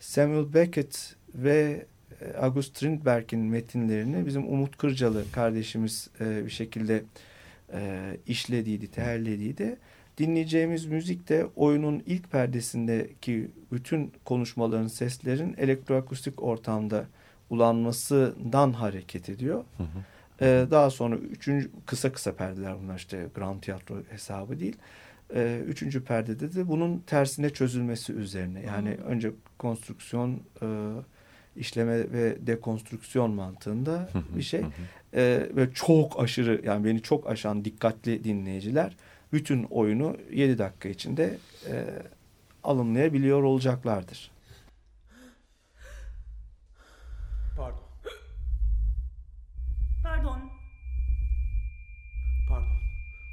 [0.00, 1.86] Samuel Beckett ve
[2.20, 7.02] e, August Strindberg'in metinlerini bizim Umut Kırcalı kardeşimiz e, bir şekilde
[7.72, 9.76] e, işlediydi, teherlediydi.
[10.18, 17.06] Dinleyeceğimiz müzik de oyunun ilk perdesindeki bütün konuşmaların, seslerin elektroakustik ortamda
[17.50, 19.64] ulanmasından hareket ediyor.
[19.76, 19.86] Hı hı.
[20.40, 24.76] Ee, daha sonra üçüncü kısa kısa perdeler bunlar işte Grand Tiyatro hesabı değil.
[25.34, 28.62] Ee, üçüncü perdede de bunun tersine çözülmesi üzerine.
[28.66, 29.04] Yani Hmm.
[29.04, 30.66] önce konstrüksiyon, e,
[31.56, 34.60] işleme ve dekonstrüksiyon mantığında bir şey.
[35.14, 38.96] Ee, ve çok aşırı yani beni çok aşan dikkatli dinleyiciler
[39.32, 41.38] bütün oyunu 7 dakika içinde
[41.70, 41.84] e,
[42.64, 44.30] alımlayabiliyor olacaklardır.
[50.22, 50.50] Pardon.
[52.48, 52.76] Pardon.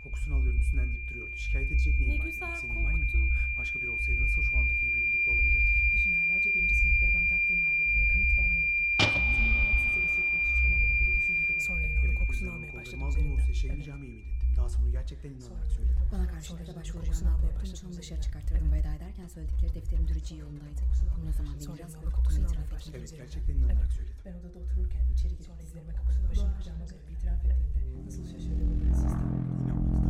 [0.04, 1.36] Kokusunu alıyorum üstünden deyip duruyordu.
[1.36, 2.26] Şikayet edecek neyim Ne var?
[2.26, 3.20] güzel Seni ihmal mi koktu.
[3.58, 5.92] Başka biri olsaydı nasıl şu andaki gibi birlikte olabilirdik?
[5.92, 8.82] Peşine aylarca birinci sınıf bir adam taktığım halde ortada kanıt falan yoktu.
[9.00, 11.60] Zaman zaman rahatsız yere sürtmek tutamadığımı bile düşündürdü bana.
[11.60, 13.54] Sonra yine onun Evet, kokusunu almaya başladım az bile olsa üzerinden.
[13.54, 14.29] işeyebileceğimi emin ettim.
[14.70, 15.96] Daha sonra gerçekten inanarak söyledim.
[16.12, 20.82] Bana karşı da başvuracağını anlattığım için onu dışarı çıkarttırdım veda ederken söyledikleri defterin dürücü yolundaydı.
[21.18, 22.94] Bunu ne zaman beni Sonra biraz korkuttuğunu kokusunu itiraf ettim.
[22.98, 24.16] Evet gerçekten inanarak söyledim.
[24.26, 28.94] Ben odada otururken içeri girip dizlerime kapatıp başımı kucağıma koyup itiraf ettiğinde nasıl şaşırdığımı ben
[28.94, 29.22] sistem.
[29.66, 30.09] İnanmadı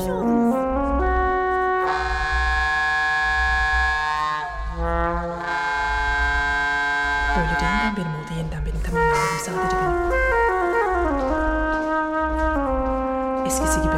[0.00, 0.54] Arkadaş oldunuz.
[7.36, 10.10] Böylece yeniden benim oldu, yeniden benim tamamen benim, sadece benim.
[13.46, 13.89] Eskisi gibi.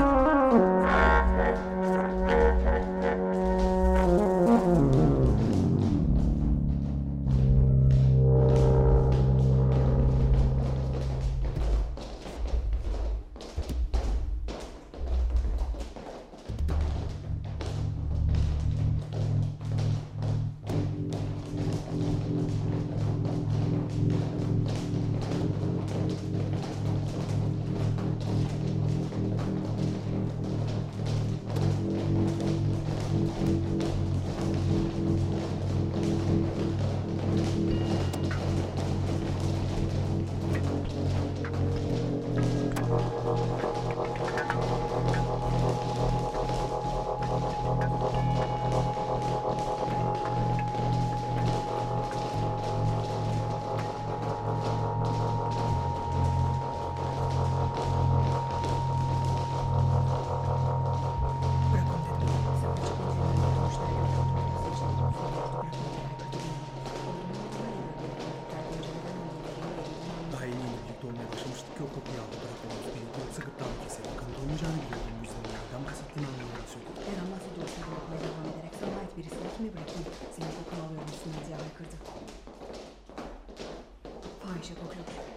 [84.63, 85.32] 学过黑点。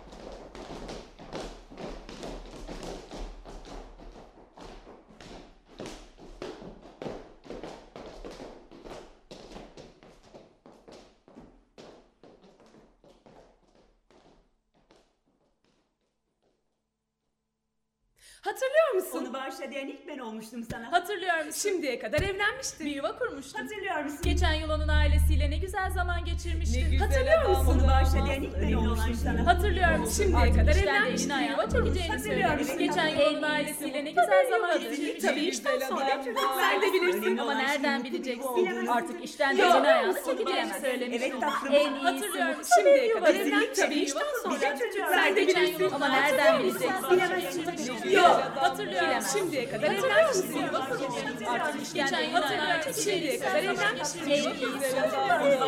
[18.56, 19.20] Hatırlıyor musun?
[19.26, 20.92] Onu bağışlayan ilk ben olmuştum sana.
[20.92, 21.70] Hatırlıyor musun?
[21.70, 22.86] Şimdiye kadar evlenmiştin.
[22.88, 23.60] Bir yuva kurmuştun.
[23.60, 24.20] Hatırlıyor musun?
[24.24, 26.86] Geçen yıl onun ailesiyle ne güzel zaman geçirmiştin.
[26.86, 27.52] Ne güzel Hatırlıyor adam.
[27.52, 27.80] musun?
[27.80, 29.46] Onu bağışlayan ilk ben olmuştum sana.
[29.46, 30.24] Hatırlıyor musun?
[30.24, 31.30] Şimdiye kadar evlenmiştin.
[31.30, 32.62] Bir yuva ayağını çekeceğini Hatırlıyor söylemiş.
[32.68, 32.80] musun?
[32.80, 35.28] Geçen yıl onun ailesiyle ne güzel zaman geçirmiştin.
[35.28, 36.24] Tabii işten sonra
[36.60, 37.38] sen de bilirsin.
[37.38, 38.88] Ama nereden bileceksin?
[38.88, 41.32] Artık işten de ayağını çekeceğini söylemiştin.
[41.32, 41.74] Evet tatlım.
[41.74, 42.04] En iyisi.
[42.04, 42.62] Hatırlıyorum.
[42.76, 43.58] Şimdiye kadar Kesinlikle.
[43.58, 43.80] evlenmiş.
[43.80, 44.60] Tabii işten sonra.
[45.14, 45.92] Sen de bilirsin.
[45.96, 47.12] Ama nereden bileceksin?
[47.12, 48.10] Bilemezsin.
[48.10, 48.45] Yok.
[48.56, 49.24] Hatırlıyorum.
[49.34, 50.64] Şimdiye kadar evlenmişsin.
[51.50, 52.94] Artık işten yıl hatırlıyorum.
[53.04, 54.20] Şimdiye kadar evlenmişsin.
[54.20, 54.96] En iyisi.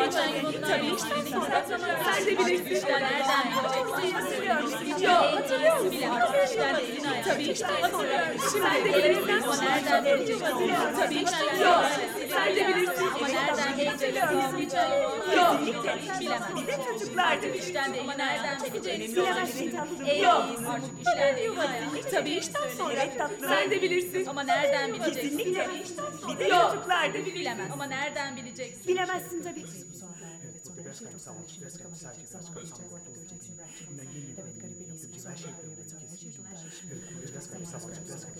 [0.04, 0.98] Geçen yıl Tabii
[1.30, 1.64] sonra.
[2.04, 2.88] Sen de bilirsin.
[5.04, 5.24] Yok.
[5.34, 5.90] Hatırlıyor musun?
[5.92, 6.56] Bilemez.
[6.56, 7.22] De.
[7.24, 9.42] Tabii işten hatırlıyorum.
[9.44, 10.44] Ama nereden bileceksin?
[11.00, 11.84] Tabii işten Yok.
[12.30, 12.97] Sen de bilirsin.
[13.18, 13.98] Ama nereden yıl
[15.36, 15.60] Yok.
[16.20, 16.42] Bilemez.
[16.56, 17.46] Bize çocuklardı.
[17.46, 19.16] İşten de ama nereden bileceksin?
[19.16, 20.06] Bilemezsin tatlım.
[20.22, 20.44] Yok.
[21.18, 22.00] de elini ayağını.
[22.10, 22.92] Tabii işten sonra.
[22.92, 23.12] Evet.
[23.48, 24.26] Sen de bilirsin.
[24.26, 25.38] Ama nereden bileceksin?
[25.38, 25.68] Kesinlikle.
[26.28, 26.70] Bize Yok.
[26.72, 27.26] çocuklardı.
[27.26, 27.70] Bilemez.
[27.72, 28.88] Ama nereden bileceksin?
[28.88, 29.64] Bilemezsin tabii.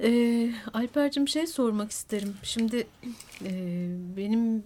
[0.00, 2.34] Ee, Alper'cim şey sormak isterim.
[2.42, 2.86] Şimdi
[3.44, 3.50] e,
[4.16, 4.62] benim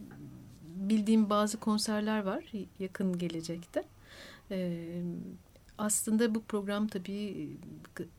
[0.76, 2.45] bildiğim bazı konserler var
[2.79, 3.85] yakın gelecekte.
[4.51, 5.03] Ee,
[5.79, 7.49] aslında bu program tabii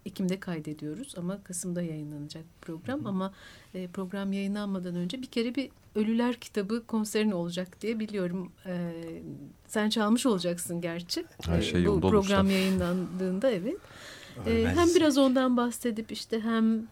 [0.06, 3.06] Ekim'de kaydediyoruz ama Kasım'da yayınlanacak program.
[3.06, 3.34] Ama
[3.74, 8.52] e, program yayınlanmadan önce bir kere bir Ölüler kitabı konserin olacak diye biliyorum.
[8.66, 8.92] Ee,
[9.68, 11.26] sen çalmış olacaksın gerçi.
[11.46, 12.58] Her şey Ee, Bu program olursa.
[12.58, 13.78] yayınlandığında evet.
[14.48, 16.88] Ee, hem biraz ondan bahsedip işte hem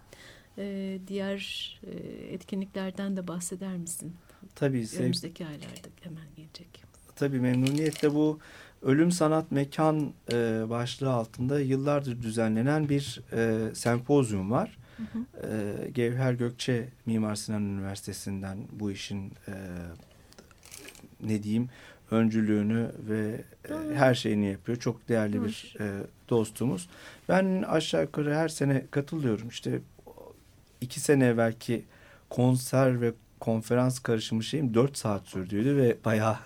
[0.58, 1.92] e, diğer e,
[2.34, 4.16] etkinliklerden de bahseder misin?
[4.56, 6.84] Tabii, Önümüzdeki aylarda hemen gelecek.
[7.16, 8.40] Tabii memnuniyetle bu
[8.82, 14.78] Ölüm Sanat Mekan e, başlığı altında yıllardır düzenlenen bir e, sempozyum var.
[14.98, 15.48] Hı hı.
[15.48, 19.54] E, Gevher Gökçe Mimar Sinan Üniversitesi'nden bu işin e,
[21.24, 21.70] ne diyeyim
[22.12, 24.78] öncülüğünü ve e, her şeyini yapıyor.
[24.78, 26.90] Çok değerli bir e, dostumuz.
[27.30, 29.48] Ben aşağı yukarı her sene katılıyorum.
[29.50, 29.80] İşte
[30.82, 31.86] iki sene evvelki
[32.30, 36.38] konser ve konferans karışımı şeyim dört saat sürdüydü ve bayağı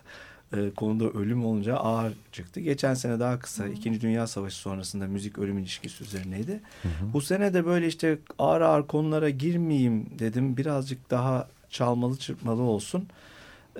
[0.57, 2.59] e, konuda ölüm olunca ağır çıktı.
[2.59, 6.59] Geçen sene daha kısa İkinci Dünya Savaşı sonrasında müzik ölüm ilişkisi üzerineydi.
[7.13, 10.57] Bu sene de böyle işte ağır ağır konulara girmeyeyim dedim.
[10.57, 13.07] Birazcık daha çalmalı çırpmalı olsun.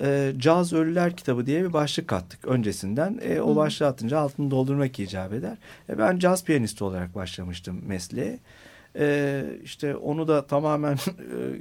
[0.00, 3.18] E, Caz Ölüler kitabı diye bir başlık attık öncesinden.
[3.22, 3.56] E, o Hı.
[3.56, 5.56] başlığı atınca altını doldurmak icap eder.
[5.88, 8.38] E, ben caz piyanisti olarak başlamıştım mesleğe.
[8.96, 10.98] E, işte onu da tamamen e,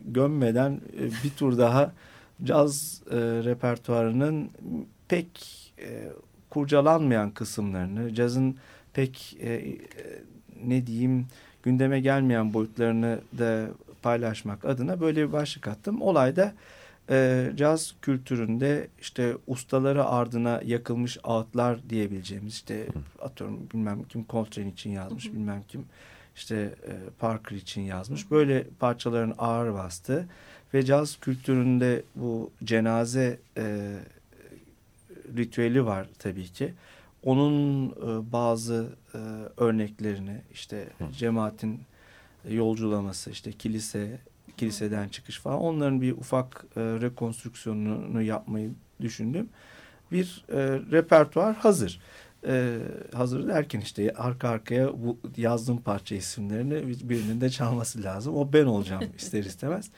[0.06, 1.92] gömmeden e, bir tur daha
[2.44, 4.50] caz e, repertuarının
[5.08, 5.28] pek
[5.80, 6.08] e,
[6.50, 8.58] kurcalanmayan kısımlarını, cazın
[8.94, 9.76] pek e, e,
[10.66, 11.28] ne diyeyim
[11.64, 13.68] gündeme gelmeyen boyutlarını da
[14.02, 16.02] paylaşmak adına böyle bir başlık attım.
[16.02, 16.54] Olayda
[17.10, 22.86] e, caz kültüründe işte ustaları ardına yakılmış ağıtlar diyebileceğimiz işte
[23.22, 25.86] atıyorum bilmem kim Coltrane için yazmış bilmem kim
[26.36, 26.56] işte
[26.88, 28.32] e, Parker için yazmış.
[28.32, 30.28] Böyle parçaların ağır bastığı
[30.74, 33.96] ve caz kültüründe bu cenaze e,
[35.38, 36.74] ritüeli var tabii ki.
[37.24, 39.18] Onun e, bazı e,
[39.58, 41.82] örneklerini işte cemaatin
[42.50, 44.20] yolculaması, işte kilise,
[44.58, 48.72] kiliseden çıkış falan onların bir ufak e, rekonstrüksiyonunu yapmayı
[49.02, 49.50] düşündüm.
[50.12, 50.58] Bir e,
[50.92, 52.00] repertuar hazır.
[52.48, 52.78] E,
[53.14, 58.36] hazır derken işte arka arkaya bu yazdığım parça isimlerini birinin de çalması lazım.
[58.36, 59.92] O ben olacağım ister istemez.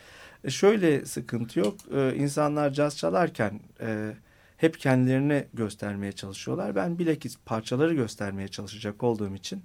[0.44, 1.76] E, şöyle sıkıntı yok.
[1.96, 4.14] E, insanlar caz çalarken e,
[4.58, 6.76] hep kendilerini göstermeye çalışıyorlar.
[6.76, 9.64] Ben bilakis parçaları göstermeye çalışacak olduğum için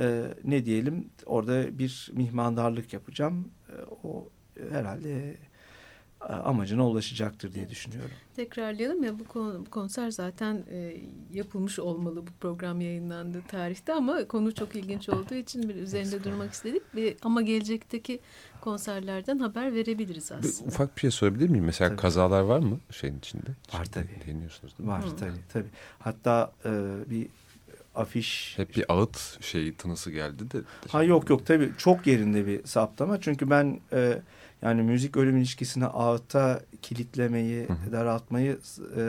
[0.00, 3.48] e, ne diyelim orada bir mihmandarlık yapacağım.
[3.68, 4.28] E, o
[4.70, 5.36] herhalde
[6.32, 8.10] amacına ulaşacaktır diye düşünüyorum.
[8.36, 10.96] Tekrarlayalım ya bu, kon- bu konser zaten e,
[11.32, 16.52] yapılmış olmalı bu program yayınlandığı tarihte ama konu çok ilginç olduğu için bir üzerinde durmak
[16.52, 16.82] istedik.
[16.96, 18.20] Bir, ama gelecekteki
[18.60, 20.68] konserlerden haber verebiliriz Bir, aslında.
[20.68, 21.64] ufak bir şey sorabilir miyim?
[21.64, 22.00] Mesela Tabii.
[22.00, 23.50] kazalar var mı şeyin içinde?
[23.50, 24.26] Var Şimdi tabii.
[24.26, 24.92] Değiniyorsunuz değil mi?
[24.94, 25.16] Var Hı.
[25.16, 25.68] tabii tabii.
[25.98, 26.70] Hatta e,
[27.10, 27.26] bir
[27.94, 30.58] afiş Hep bir ağıt şeyi tınısı geldi de.
[30.88, 33.20] Ha yok yok tabii çok yerinde bir saptama.
[33.20, 34.22] Çünkü ben e,
[34.64, 37.92] yani müzik ölüm ilişkisini ağıta kilitlemeyi, Hı hı.
[37.92, 38.58] daraltmayı
[38.96, 39.02] e,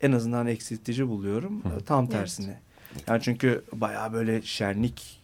[0.00, 1.64] en azından eksiltici buluyorum.
[1.64, 1.80] Hı hı.
[1.80, 2.12] Tam Evet.
[2.12, 2.60] tersine.
[3.08, 5.20] Yani çünkü bayağı böyle şenlik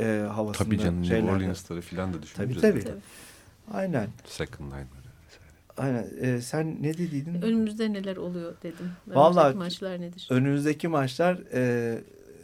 [0.00, 2.60] e, havasında Tabii canım New şeyler- Orleans'ları falan da düşününce.
[2.60, 2.84] Tabii tabii.
[2.84, 3.00] Tabii.
[3.72, 4.08] Aynen.
[4.26, 4.86] Second line'ları.
[5.76, 6.06] Aynen.
[6.20, 7.42] E, sen ne dediydin?
[7.42, 8.90] Önümüzde neler oluyor dedim.
[9.08, 10.26] Vallahi- Önümüzdeki maçlar nedir?
[10.30, 11.98] Önümüzdeki maçlar e,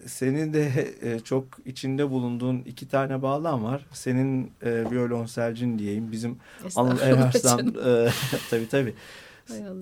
[0.06, 3.86] senin de e, çok içinde bulunduğun iki tane bağlam var.
[3.92, 6.12] Senin e, violonselcin diyeyim.
[6.12, 6.36] Bizim
[6.76, 8.08] Anıl Erharslan e,
[8.50, 8.94] tabii tabii.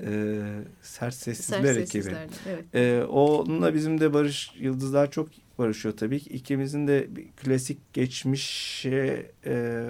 [0.07, 0.39] E,
[0.83, 2.14] sert sessizler Sert ekibi.
[2.49, 2.75] Evet.
[2.75, 6.31] E, onunla bizim de Barış Yıldızlar çok barışıyor tabii ki.
[6.31, 9.87] İkimizin de klasik geçmişe e,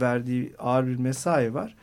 [0.00, 1.76] verdiği ağır bir mesai var.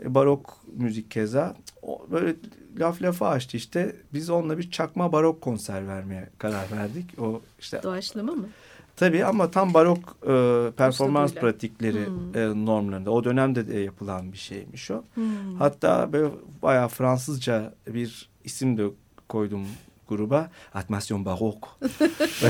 [0.00, 1.56] E, barok müzik keza.
[1.82, 2.36] O, böyle
[2.78, 3.96] laf lafa açtı işte.
[4.12, 7.18] Biz onunla bir çakma barok konser vermeye karar verdik.
[7.18, 8.48] O işte Doğaçlama mı?
[8.96, 11.40] Tabii ama tam barok e, performans Üslubuyla.
[11.52, 12.36] pratikleri Hmm.
[12.36, 13.10] e, normlarında.
[13.10, 15.04] O dönemde de yapılan bir şeymiş o.
[15.14, 15.54] Hmm.
[15.58, 16.30] Hatta böyle
[16.62, 18.86] bayağı Fransızca bir isim de
[19.28, 19.66] koydum
[20.08, 20.50] gruba.
[20.74, 21.78] Atmasyon Barok.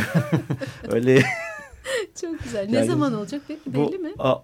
[0.90, 1.22] Öyle
[2.20, 2.68] Çok güzel.
[2.70, 4.12] Ne Yani zaman olacak peki bu belli mi?
[4.18, 4.38] a-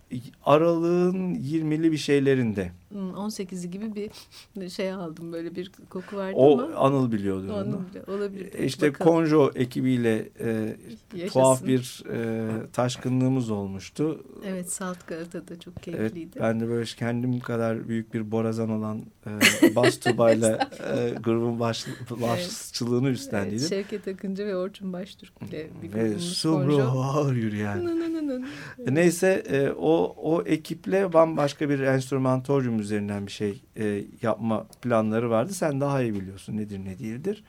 [0.45, 2.72] aralığın 20'li bir şeylerinde.
[2.93, 4.11] Hmm, 18'i gibi
[4.55, 5.32] bir şey aldım.
[5.32, 6.74] Böyle bir koku vardı O ama.
[6.76, 7.55] Anıl biliyordur onu.
[7.57, 8.12] Anladım bile.
[8.14, 8.55] Olabilir.
[8.55, 9.11] E, İşte Bakalım.
[9.12, 10.76] Konjo ekibiyle e,
[11.14, 11.32] Yaşasın.
[11.41, 14.24] tuhaf bir e, taşkınlığımız olmuştu.
[14.47, 16.41] Evet Salt Galata'da çok Evet, keyifliydi.
[16.41, 19.30] ben de böyle kendim kadar büyük bir borazan olan e,
[19.76, 23.68] bas tubayla e, grubun baş, başçılığını Evet, üstlendiydim.
[23.68, 27.01] Şevket Akıncı ve Orçun Baştürk ile bir Ve grubumuz Sumru Konjo.
[27.35, 28.95] Nı nı nı.
[28.95, 35.53] Neyse e, o o ekiple bambaşka bir enstrümantorium üzerinden bir şey e, yapma planları vardı.
[35.55, 37.45] Sen daha iyi biliyorsun nedir ne değildir.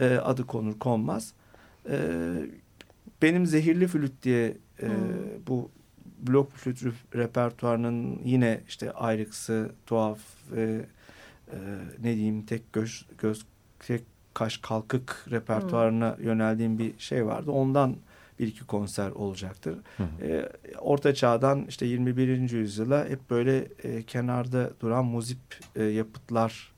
[0.00, 1.32] E, adı konur konmaz.
[1.90, 1.98] E,
[3.22, 4.94] benim Zehirli Flüt diye e, Hmm.
[5.46, 5.70] bu
[6.18, 10.18] blok flüt rep- repertuarının yine işte ayrıksı, tuhaf
[10.52, 10.84] ve
[11.52, 11.56] e,
[12.02, 13.46] ne diyeyim tek göz, göz
[13.80, 14.02] tek
[14.34, 17.50] kaş kalkık repertuarına yöneldiğim bir şey vardı.
[17.50, 17.96] Ondan
[18.38, 19.78] bir iki konser olacaktır.
[19.96, 20.24] Hı hı.
[20.24, 22.50] E, Orta Çağ'dan işte 21.
[22.50, 25.38] yüzyıla hep böyle e, kenarda duran muzip
[25.76, 26.72] e, yapıtlar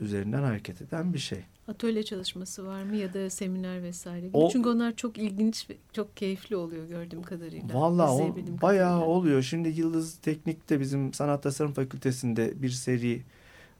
[0.00, 1.38] üzerinden hareket eden bir şey.
[1.68, 4.36] Atölye çalışması var mı ya da seminer vesaire gibi.
[4.36, 7.74] O- Çünkü onlar çok ilginç ve çok keyifli oluyor gördüğüm kadarıyla.
[7.74, 9.06] Vallahi o bayağı kadarıyla.
[9.06, 9.42] oluyor.
[9.42, 13.22] Şimdi Yıldız Teknik'te bizim Sanat Tasarım Fakültesi'nde bir seri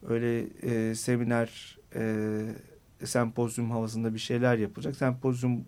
[0.09, 2.41] öyle e, seminer e,
[3.05, 4.97] sempozyum havasında bir şeyler yapılacak.
[4.97, 5.65] Sempozyum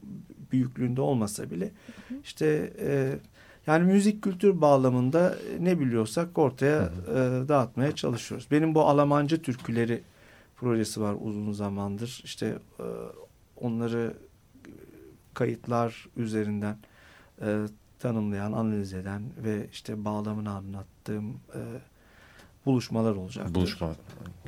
[0.52, 1.70] büyüklüğünde olmasa bile
[2.24, 3.18] işte e,
[3.66, 7.14] yani müzik kültür bağlamında ne biliyorsak ortaya e,
[7.48, 8.48] dağıtmaya çalışıyoruz.
[8.50, 10.02] Benim bu Almancı türküleri
[10.56, 12.20] projesi var uzun zamandır.
[12.24, 12.84] İşte e,
[13.56, 14.14] onları
[15.34, 16.76] kayıtlar üzerinden
[17.42, 17.64] e,
[17.98, 21.60] tanımlayan, analiz eden ve işte bağlamını anlattığım e,
[22.66, 23.54] buluşmalar olacak.
[23.54, 23.94] Buluşma.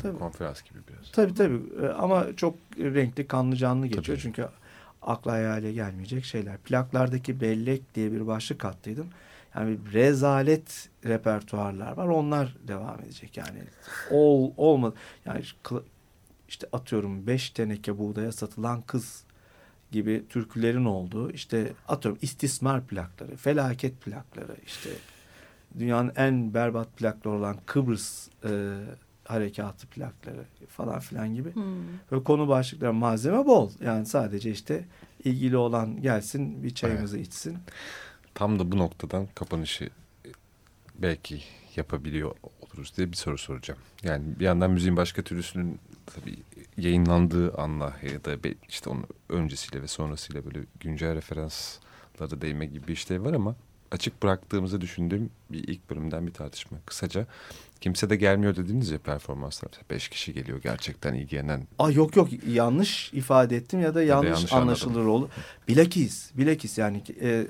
[0.02, 0.18] Tabii.
[0.18, 1.12] Konferans gibi biraz.
[1.12, 4.04] Tabii tabii E, ama çok renkli, kanlı, canlı geçiyor.
[4.04, 4.18] Tabii.
[4.18, 4.48] Çünkü
[5.08, 6.58] akla hayale gelmeyecek şeyler.
[6.58, 9.06] Plaklardaki bellek diye bir başlık attıydım.
[9.54, 12.06] Yani rezalet repertuarlar var.
[12.06, 13.36] Onlar devam edecek.
[13.36, 13.62] Yani
[14.10, 14.94] ol olmadı.
[15.24, 15.42] Yani
[16.48, 19.24] işte atıyorum beş teneke buğdaya satılan kız
[19.92, 24.90] gibi türkülerin olduğu işte atıyorum istismar plakları, felaket plakları işte
[25.78, 28.50] dünyanın en berbat plakları olan Kıbrıs e,
[29.28, 31.54] harekatı plakları falan filan gibi.
[31.54, 31.64] Hmm.
[32.10, 33.70] Böyle konu başlıkları malzeme bol.
[33.80, 34.84] Yani sadece işte
[35.24, 37.58] ilgili olan gelsin bir çayımızı içsin.
[38.34, 39.90] Tam da bu noktadan kapanışı
[40.98, 41.42] belki
[41.76, 43.80] yapabiliyor buluruz diye bir soru soracağım.
[44.02, 46.36] Yani bir yandan müziğin başka türlüsünün tabii
[46.76, 52.92] yayınlandığı anla ya da işte onun öncesiyle ve sonrasıyla böyle güncel referanslara değme gibi bir
[52.92, 53.56] işlev var ama
[53.90, 56.78] açık bıraktığımızı düşündüğüm bir ilk bölümden bir tartışma.
[56.86, 57.26] Kısaca
[57.80, 59.70] kimse de gelmiyor dediniz ya performanslar.
[59.90, 61.66] Beş kişi geliyor gerçekten ilgilenen.
[61.78, 65.10] Aa, yok yok yanlış ifade ettim ya da yanlış, yanlış anlaşılır anladım.
[65.10, 65.28] olur.
[65.68, 67.46] Bilakis, bilakis yani e,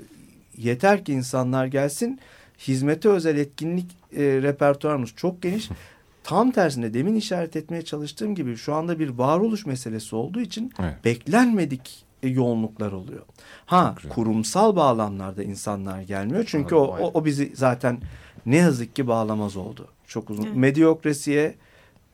[0.57, 2.19] yeter ki insanlar gelsin.
[2.67, 5.69] Hizmete özel etkinlik e, repertuarımız çok geniş.
[6.23, 11.05] Tam tersine demin işaret etmeye çalıştığım gibi şu anda bir varoluş meselesi olduğu için Evet.
[11.05, 13.23] beklenmedik yoğunluklar oluyor.
[13.65, 14.11] Ha güzel.
[14.11, 17.99] kurumsal bağlamlarda insanlar gelmiyor çünkü o, o, o bizi zaten
[18.45, 19.87] ne yazık ki bağlamaz oldu.
[20.07, 20.43] Çok uzun.
[20.43, 20.55] Evet.
[20.55, 21.55] Medyokrasiye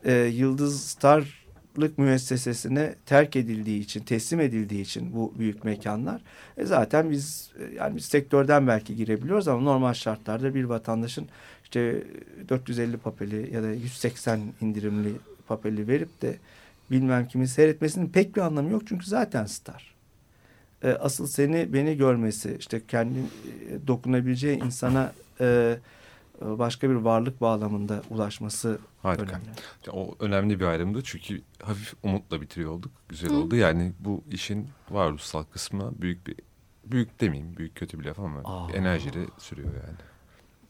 [0.04, 6.22] e, Yıldız Starlık müessesesine terk edildiği için, teslim edildiği için bu büyük mekanlar
[6.58, 11.28] e, zaten biz e, yani biz sektörden belki girebiliyoruz ama normal şartlarda bir vatandaşın
[11.64, 12.04] işte
[12.50, 15.12] 450 papeli ya da 180 indirimli
[15.48, 16.38] papeli verip de
[16.92, 19.95] bilmem kimi seyretmesinin pek bir anlamı yok çünkü zaten star.
[20.84, 25.78] E, asıl seni beni görmesi işte kendi e, dokunabileceği insana e,
[26.42, 29.24] başka bir varlık bağlamında ulaşması Harika.
[29.24, 29.50] önemli.
[29.92, 32.92] O önemli bir ayrımdı çünkü hafif umutla bitiriyor olduk.
[33.10, 33.56] Güzel oldu.
[33.56, 36.36] Yani bu işin varoluşsal kısmı büyük bir
[36.86, 38.72] büyük demeyeyim büyük kötü bir laf ama Aa.
[38.72, 39.98] enerjiyle sürüyor yani.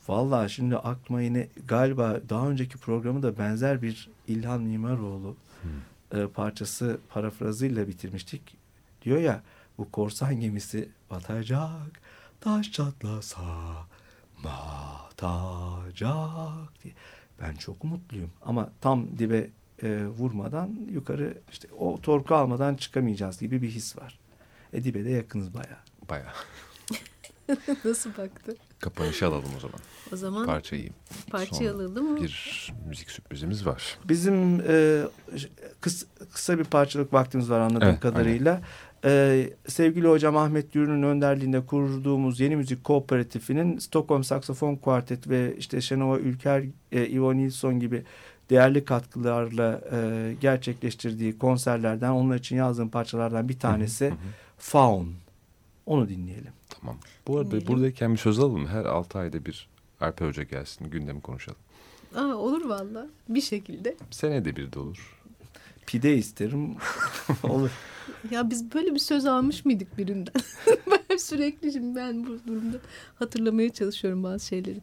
[0.08, 5.36] Vallahi şimdi aklıma yine galiba daha önceki programı da benzer bir İlhan Mimaroğlu
[6.12, 8.58] e, parçası parafrazıyla bitirmiştik.
[9.02, 9.44] Diyor ya
[9.78, 12.02] bu korsan gemisi batacak,
[12.42, 13.42] taş çatlasa
[14.44, 16.14] batacak
[16.84, 16.94] diye.
[17.42, 19.50] Ben çok umutluyum ama tam dibe
[19.84, 24.20] e, vurmadan yukarı işte o torku almadan çıkamayacağız gibi bir his var.
[24.74, 25.78] E dibe de yakınız bayağı.
[26.10, 26.34] Bayağı.
[27.86, 28.56] Nasıl baktı?
[28.80, 29.80] Kapanışı alalım o zaman.
[30.14, 30.90] O zaman Parçayı.
[31.32, 32.24] parçayı alalım.
[32.24, 33.98] Bir müzik sürprizimiz var.
[34.10, 35.02] Bizim e,
[35.82, 38.62] kıs, kısa bir parçalık vaktimiz var anladığım Evet, kadarıyla.
[39.06, 45.82] E, sevgili hocam Ahmet Yürün'ün önderliğinde kurduğumuz Yeni Müzik Kooperatifinin Stockholm Saksofon Kuartet ve işte
[45.82, 48.04] Şenova Ülker, e, Ivo Nilsson gibi
[48.50, 54.14] değerli katkılarla e, gerçekleştirdiği konserlerden onlar için yazdığım parçalardan bir tanesi
[54.58, 55.14] Faun.
[55.86, 56.52] Onu dinleyelim.
[56.70, 56.98] Tamam.
[57.28, 57.74] Bu arada Dinleyelim.
[57.74, 58.68] buradayken bir söz alalım.
[58.68, 59.68] Her 6 ayda bir
[60.02, 60.90] Alper Hoca gelsin.
[60.90, 61.60] Gündemi konuşalım.
[62.16, 63.96] Aa, olur valla bir şekilde.
[64.12, 65.20] Senede bir de olur.
[65.88, 66.76] Pide isterim.
[67.44, 67.70] Olur.
[68.32, 70.34] Ya biz böyle bir söz almış mıydık birinden?
[71.12, 72.78] ben sürekli şimdi ben bu durumda
[73.16, 74.82] hatırlamaya çalışıyorum bazı şeyleri.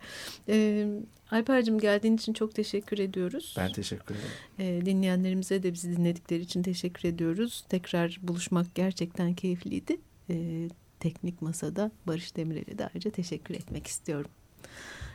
[0.49, 0.87] Ee,
[1.31, 3.55] Alper'cim geldiğin için çok teşekkür ediyoruz.
[3.59, 4.31] Ben teşekkür ederim.
[4.59, 7.65] Ee, dinleyenlerimize de bizi dinledikleri için teşekkür ediyoruz.
[7.69, 9.97] Tekrar buluşmak gerçekten keyifliydi.
[10.31, 10.69] Ee,
[11.01, 14.31] teknik masada Barış Demirel'e de ayrıca teşekkür etmek istiyorum.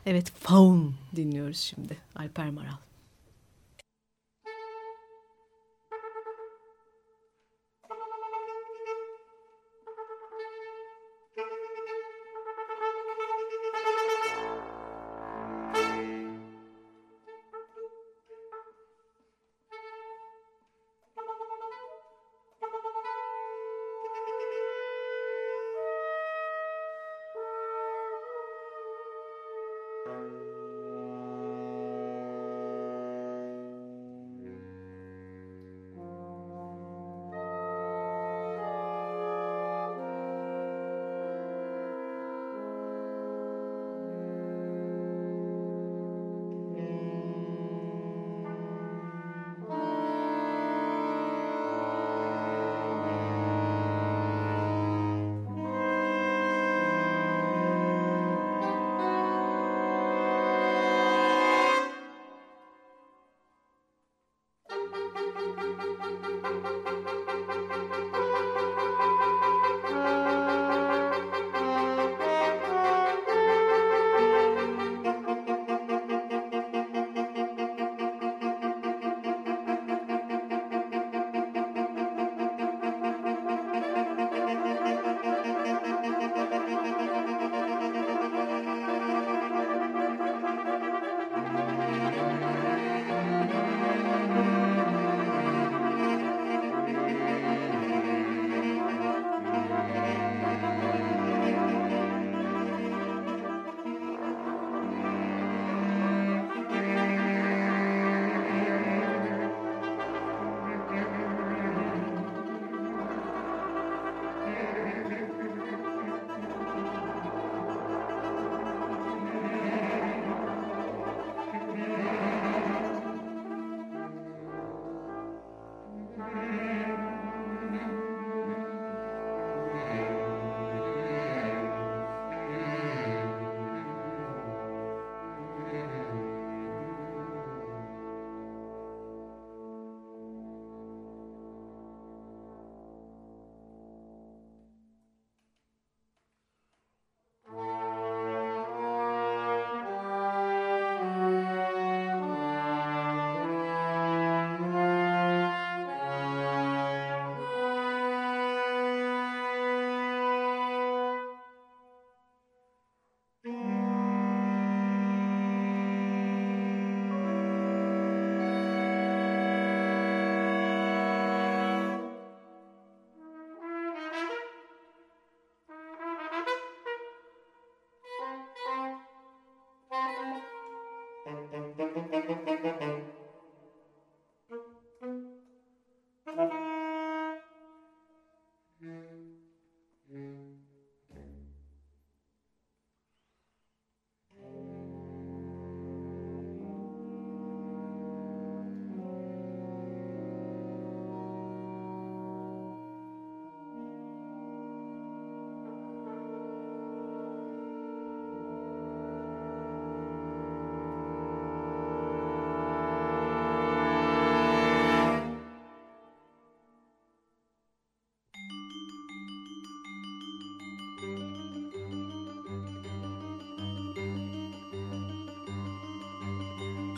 [0.06, 1.98] Evet, Faun dinliyoruz şimdi.
[2.16, 2.87] Alper Maral.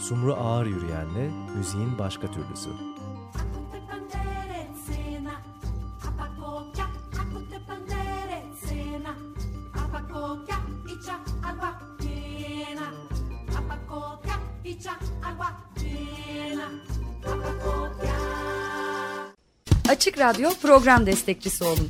[0.10, 2.70] Sumru Ağır Yürüyen'le müziğin başka türlüsü.
[19.90, 21.90] Açık Radyo program destekçisi olun.